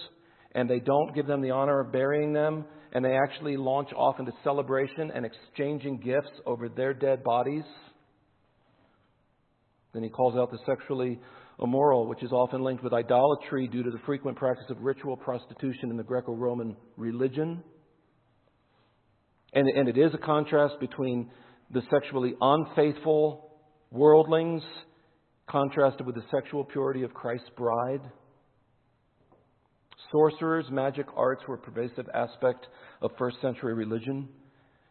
and 0.55 0.69
they 0.69 0.81
don't 0.81 1.15
give 1.15 1.27
them 1.27 1.41
the 1.41 1.51
honor 1.51 1.81
of 1.81 1.91
burying 1.91 2.33
them, 2.33 2.65
and 2.95 3.05
they 3.05 3.17
actually 3.17 3.57
launch 3.57 3.91
off 3.97 4.21
into 4.21 4.33
celebration 4.45 5.11
and 5.13 5.27
exchanging 5.27 5.99
gifts 5.99 6.31
over 6.47 6.69
their 6.69 6.95
dead 6.95 7.25
bodies. 7.25 7.65
Then 9.93 10.05
he 10.05 10.09
calls 10.09 10.37
out 10.37 10.51
the 10.53 10.59
sexually 10.65 11.21
immoral, 11.61 12.07
which 12.07 12.23
is 12.23 12.33
often 12.33 12.63
linked 12.63 12.83
with 12.83 12.93
idolatry 12.93 13.69
due 13.69 13.83
to 13.83 13.91
the 13.91 13.99
frequent 14.07 14.37
practice 14.37 14.67
of 14.71 14.81
ritual 14.81 15.17
prostitution 15.17 15.91
in 15.91 15.97
the 15.97 16.03
Greco 16.03 16.33
Roman 16.33 16.77
religion. 16.97 17.63
And, 19.53 19.69
and 19.69 19.89
it 19.89 19.99
is 19.99 20.13
a 20.15 20.19
contrast 20.19 20.75
between 20.81 21.31
the 21.73 21.83
sexually 21.91 22.35
unfaithful 22.41 23.51
worldlings 23.91 24.63
contrasted 25.49 26.07
with 26.07 26.15
the 26.15 26.25
sexual 26.31 26.65
purity 26.65 27.03
of 27.03 27.13
Christ's 27.15 27.51
bride. 27.57 28.01
Sorcerers, 30.11 30.67
magic 30.71 31.07
arts 31.17 31.43
were 31.49 31.57
a 31.57 31.59
pervasive 31.59 32.09
aspect 32.15 32.67
of 33.03 33.11
first 33.19 33.41
century 33.41 33.75
religion. 33.75 34.29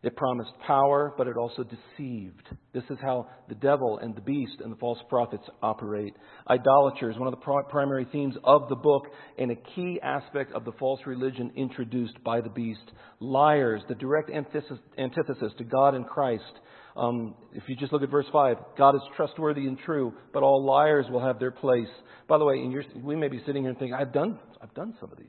It 0.02 0.17
promised 0.17 0.52
power, 0.67 1.13
but 1.17 1.28
it 1.28 1.38
also 1.38 1.63
deceived. 1.63 2.49
This 2.73 2.84
is 2.89 2.97
how 3.02 3.30
the 3.47 3.56
devil 3.56 3.99
and 3.99 4.13
the 4.13 4.21
beast 4.21 4.58
and 4.62 4.69
the 4.69 4.76
false 4.76 4.99
prophets 5.08 5.45
operate. 5.62 6.13
Idolaters, 6.49 7.17
one 7.17 7.34
of 7.34 7.39
the 7.39 7.63
primary 7.69 8.06
themes 8.12 8.36
of 8.43 8.67
the 8.67 8.76
book, 8.76 9.04
and 9.38 9.49
a 9.52 9.56
key 9.76 10.02
aspect 10.04 10.52
of 10.52 10.65
the 10.65 10.73
false 10.73 10.99
religion 11.06 11.54
introduced 11.56 12.21
by 12.26 12.41
the 12.41 12.49
beast. 12.49 12.91
Liars, 13.21 13.82
the 13.88 13.95
direct 13.95 14.30
antithesis 14.30 15.54
to 15.58 15.63
God 15.63 15.95
and 15.95 16.06
Christ. 16.06 16.60
Um, 16.96 17.36
if 17.54 17.64
you 17.68 17.76
just 17.76 17.92
look 17.92 18.04
at 18.04 18.10
verse 18.10 18.28
5, 18.32 18.58
God 18.78 18.96
is 18.96 19.02
trustworthy 19.16 19.66
and 19.66 19.78
true, 19.80 20.14
but 20.32 20.44
all 20.44 20.64
liars 20.64 21.06
will 21.10 21.22
have 21.22 21.40
their 21.40 21.52
place. 21.52 21.88
By 22.28 22.38
the 22.38 22.46
way, 22.46 22.64
we 23.02 23.16
may 23.16 23.28
be 23.28 23.42
sitting 23.46 23.64
here 23.64 23.70
and 23.70 23.80
thinking, 23.80 23.96
I've 23.96 24.14
done, 24.14 24.40
I've 24.62 24.74
done 24.74 24.94
some 25.00 25.12
of 25.12 25.18
these. 25.18 25.28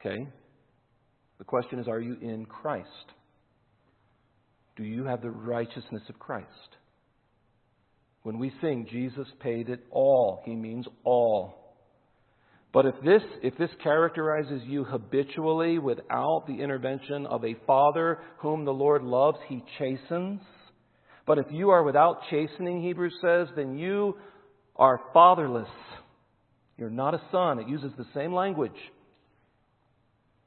Okay? 0.00 0.28
The 1.38 1.44
question 1.44 1.78
is, 1.78 1.88
are 1.88 2.00
you 2.00 2.16
in 2.20 2.46
Christ? 2.46 2.88
Do 4.76 4.84
you 4.84 5.04
have 5.04 5.22
the 5.22 5.30
righteousness 5.30 6.02
of 6.08 6.18
Christ? 6.18 6.46
When 8.22 8.38
we 8.38 8.52
sing, 8.60 8.86
Jesus 8.90 9.26
paid 9.40 9.68
it 9.68 9.84
all, 9.90 10.42
he 10.44 10.54
means 10.54 10.86
all. 11.04 11.61
But 12.72 12.86
if 12.86 12.94
this, 13.04 13.22
if 13.42 13.56
this 13.58 13.70
characterizes 13.82 14.62
you 14.64 14.84
habitually 14.84 15.78
without 15.78 16.44
the 16.46 16.62
intervention 16.62 17.26
of 17.26 17.44
a 17.44 17.54
father 17.66 18.18
whom 18.38 18.64
the 18.64 18.72
Lord 18.72 19.02
loves, 19.02 19.38
he 19.46 19.62
chastens. 19.78 20.40
But 21.26 21.38
if 21.38 21.46
you 21.50 21.70
are 21.70 21.82
without 21.82 22.22
chastening, 22.30 22.82
Hebrews 22.82 23.14
says, 23.20 23.48
then 23.54 23.76
you 23.76 24.16
are 24.74 25.00
fatherless. 25.12 25.68
You're 26.78 26.88
not 26.88 27.14
a 27.14 27.20
son. 27.30 27.58
It 27.58 27.68
uses 27.68 27.92
the 27.98 28.06
same 28.14 28.32
language. 28.32 28.72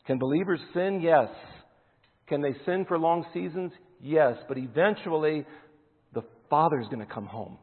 Can 0.08 0.18
believers 0.18 0.60
sin? 0.74 1.02
Yes. 1.02 1.30
Can 2.28 2.42
they 2.42 2.56
sin 2.66 2.86
for 2.88 2.98
long 2.98 3.24
seasons? 3.34 3.72
Yes. 4.02 4.34
But 4.48 4.58
eventually, 4.58 5.46
the 6.14 6.24
father's 6.50 6.88
going 6.88 7.06
to 7.06 7.14
come 7.14 7.28
home. 7.28 7.60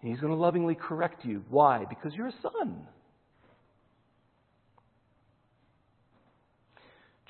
He's 0.00 0.20
going 0.20 0.32
to 0.32 0.38
lovingly 0.38 0.76
correct 0.76 1.24
you. 1.24 1.42
Why? 1.50 1.84
Because 1.88 2.12
you're 2.14 2.28
a 2.28 2.34
son. 2.40 2.86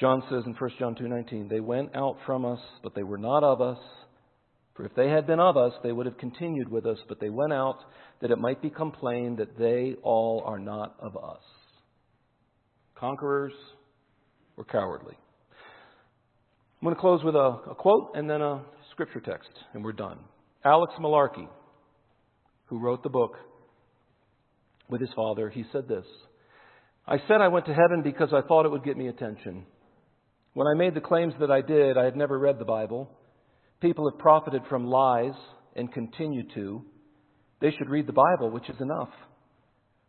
John 0.00 0.22
says 0.30 0.44
in 0.46 0.54
1 0.54 0.70
John 0.78 0.94
2:19, 0.94 1.48
"They 1.48 1.60
went 1.60 1.94
out 1.94 2.16
from 2.24 2.46
us, 2.46 2.60
but 2.82 2.94
they 2.94 3.02
were 3.02 3.18
not 3.18 3.44
of 3.44 3.60
us. 3.60 3.78
For 4.72 4.86
if 4.86 4.94
they 4.94 5.10
had 5.10 5.26
been 5.26 5.40
of 5.40 5.58
us, 5.58 5.74
they 5.82 5.92
would 5.92 6.06
have 6.06 6.16
continued 6.16 6.70
with 6.70 6.86
us, 6.86 6.98
but 7.06 7.20
they 7.20 7.28
went 7.28 7.52
out 7.52 7.84
that 8.20 8.30
it 8.30 8.38
might 8.38 8.62
become 8.62 8.92
plain 8.92 9.36
that 9.36 9.58
they 9.58 9.96
all 10.02 10.42
are 10.46 10.58
not 10.58 10.98
of 11.00 11.18
us." 11.18 11.42
Conquerors 12.94 13.52
or 14.56 14.64
cowardly. 14.64 15.18
I'm 16.80 16.86
going 16.86 16.94
to 16.94 17.00
close 17.00 17.22
with 17.22 17.36
a, 17.36 17.60
a 17.70 17.74
quote 17.74 18.12
and 18.14 18.28
then 18.28 18.40
a 18.40 18.64
scripture 18.92 19.20
text, 19.20 19.50
and 19.74 19.84
we're 19.84 19.92
done. 19.92 20.18
Alex 20.64 20.94
Malarkey, 20.98 21.46
who 22.66 22.78
wrote 22.78 23.02
the 23.02 23.10
book 23.10 23.36
with 24.88 25.02
his 25.02 25.12
father, 25.12 25.50
he 25.50 25.64
said 25.72 25.88
this 25.88 26.06
I 27.06 27.18
said 27.28 27.42
I 27.42 27.48
went 27.48 27.66
to 27.66 27.74
heaven 27.74 28.00
because 28.02 28.32
I 28.32 28.40
thought 28.40 28.64
it 28.64 28.70
would 28.70 28.84
get 28.84 28.96
me 28.96 29.08
attention. 29.08 29.66
When 30.52 30.66
I 30.66 30.74
made 30.74 30.94
the 30.94 31.00
claims 31.00 31.34
that 31.38 31.50
I 31.50 31.60
did, 31.60 31.96
I 31.96 32.04
had 32.04 32.16
never 32.16 32.38
read 32.38 32.58
the 32.58 32.64
Bible. 32.64 33.08
People 33.80 34.10
have 34.10 34.18
profited 34.18 34.62
from 34.68 34.86
lies 34.86 35.34
and 35.76 35.92
continue 35.92 36.42
to. 36.54 36.82
They 37.60 37.70
should 37.70 37.88
read 37.88 38.08
the 38.08 38.12
Bible, 38.12 38.50
which 38.50 38.68
is 38.68 38.80
enough. 38.80 39.10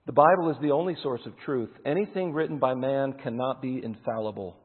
The 0.08 0.14
Bible 0.14 0.50
is 0.50 0.58
the 0.62 0.72
only 0.72 0.98
source 1.04 1.22
of 1.28 1.38
truth. 1.46 1.70
Anything 1.86 2.34
written 2.34 2.58
by 2.58 2.74
man 2.74 3.14
cannot 3.22 3.62
be 3.62 3.82
infallible. 3.84 4.58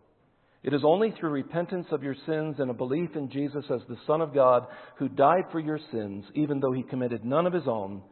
It 0.62 0.72
is 0.72 0.80
only 0.82 1.12
through 1.12 1.30
repentance 1.30 1.86
of 1.92 2.02
your 2.02 2.16
sins 2.26 2.56
and 2.58 2.70
a 2.70 2.74
belief 2.74 3.10
in 3.14 3.30
Jesus 3.30 3.64
as 3.70 3.82
the 3.86 3.98
Son 4.06 4.22
of 4.22 4.34
God 4.34 4.66
who 4.98 5.08
died 5.08 5.44
for 5.52 5.60
your 5.60 5.78
sins, 5.92 6.24
even 6.34 6.58
though 6.58 6.72
he 6.72 6.82
committed 6.82 7.22
none 7.24 7.46
of 7.46 7.52
his 7.52 7.68
own, 7.68 8.02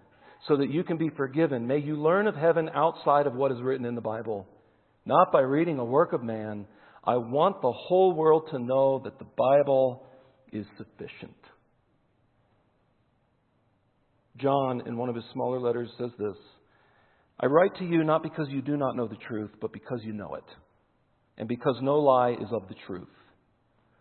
so 0.46 0.58
that 0.58 0.70
you 0.70 0.84
can 0.84 0.98
be 0.98 1.08
forgiven. 1.16 1.66
May 1.66 1.78
you 1.78 1.96
learn 1.96 2.26
of 2.26 2.36
heaven 2.36 2.68
outside 2.74 3.26
of 3.26 3.34
what 3.34 3.50
is 3.52 3.62
written 3.62 3.86
in 3.86 3.94
the 3.94 4.02
Bible, 4.02 4.46
not 5.06 5.32
by 5.32 5.40
reading 5.40 5.78
a 5.78 5.84
work 5.84 6.12
of 6.12 6.22
man, 6.22 6.66
I 7.06 7.16
want 7.16 7.60
the 7.60 7.72
whole 7.72 8.14
world 8.14 8.48
to 8.50 8.58
know 8.58 9.00
that 9.04 9.18
the 9.18 9.26
Bible 9.36 10.06
is 10.52 10.66
sufficient. 10.78 11.36
John, 14.38 14.82
in 14.86 14.96
one 14.96 15.08
of 15.08 15.14
his 15.14 15.24
smaller 15.32 15.60
letters, 15.60 15.90
says 15.98 16.10
this 16.18 16.36
I 17.38 17.46
write 17.46 17.76
to 17.76 17.84
you 17.84 18.04
not 18.04 18.22
because 18.22 18.48
you 18.48 18.62
do 18.62 18.76
not 18.76 18.96
know 18.96 19.06
the 19.06 19.16
truth, 19.16 19.50
but 19.60 19.72
because 19.72 20.00
you 20.02 20.12
know 20.12 20.34
it, 20.34 20.44
and 21.36 21.48
because 21.48 21.76
no 21.82 21.98
lie 21.98 22.32
is 22.32 22.52
of 22.52 22.68
the 22.68 22.76
truth. 22.86 23.08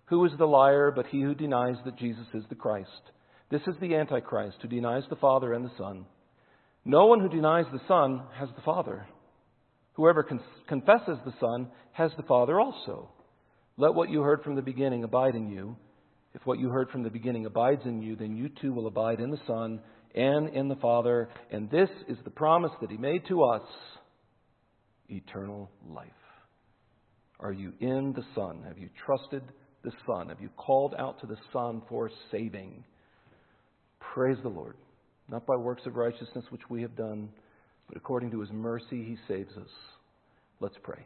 Who 0.06 0.26
is 0.26 0.32
the 0.38 0.46
liar 0.46 0.92
but 0.96 1.08
he 1.08 1.22
who 1.22 1.34
denies 1.36 1.78
that 1.86 1.98
Jesus 1.98 2.28
is 2.34 2.44
the 2.50 2.56
Christ? 2.56 2.90
This 3.50 3.62
is 3.68 3.76
the 3.82 3.96
Antichrist 3.96 4.58
who 4.62 4.68
denies 4.68 5.04
the 5.10 5.16
Father 5.16 5.54
and 5.54 5.66
the 5.66 5.72
Son. 5.78 6.06
No 6.86 7.06
one 7.06 7.20
who 7.20 7.30
denies 7.30 7.66
the 7.72 7.82
Son 7.88 8.22
has 8.38 8.50
the 8.56 8.62
Father. 8.62 9.08
Whoever 9.94 10.24
con- 10.24 10.42
confesses 10.68 11.18
the 11.26 11.34
Son 11.40 11.70
has 11.94 12.12
the 12.18 12.24
Father 12.24 12.60
also. 12.60 13.10
Let 13.78 13.94
what 13.94 14.10
you 14.10 14.22
heard 14.22 14.44
from 14.44 14.56
the 14.56 14.62
beginning 14.62 15.04
abide 15.04 15.36
in 15.36 15.50
you. 15.50 15.76
If 16.34 16.42
what 16.46 16.60
you 16.60 16.70
heard 16.70 16.90
from 16.90 17.04
the 17.04 17.10
beginning 17.10 17.46
abides 17.46 17.82
in 17.86 18.02
you, 18.02 18.16
then 18.16 18.36
you 18.36 18.50
too 18.50 18.74
will 18.74 18.88
abide 18.88 19.20
in 19.20 19.30
the 19.30 19.40
Son 19.46 19.80
and 20.16 20.50
in 20.50 20.68
the 20.68 20.76
Father. 20.76 21.30
And 21.52 21.70
this 21.70 21.90
is 22.08 22.18
the 22.24 22.32
promise 22.32 22.72
that 22.82 22.90
He 22.90 22.98
made 22.98 23.28
to 23.28 23.44
us 23.44 23.62
eternal 25.10 25.70
life. 25.88 26.08
Are 27.40 27.52
you 27.52 27.74
in 27.80 28.14
the 28.14 28.24
Son? 28.36 28.64
Have 28.68 28.78
you 28.78 28.90
trusted 29.06 29.44
the 29.84 29.92
Son? 30.08 30.30
Have 30.30 30.42
you 30.42 30.50
called 30.56 30.96
out 30.98 31.20
to 31.22 31.28
the 31.28 31.38
Son 31.52 31.82
for 31.90 32.10
saving? 32.32 32.84
Praise 34.14 34.38
the 34.42 34.50
Lord. 34.50 34.76
Not 35.30 35.46
by 35.46 35.56
works 35.56 35.84
of 35.86 35.96
righteousness 35.96 36.46
which 36.50 36.62
we 36.70 36.82
have 36.82 36.96
done 36.96 37.30
but 37.88 37.98
according 37.98 38.32
to 38.32 38.40
his 38.40 38.52
mercy, 38.52 39.04
he 39.04 39.18
saves 39.28 39.56
us. 39.58 39.70
Let's 40.60 40.78
pray. 40.82 41.04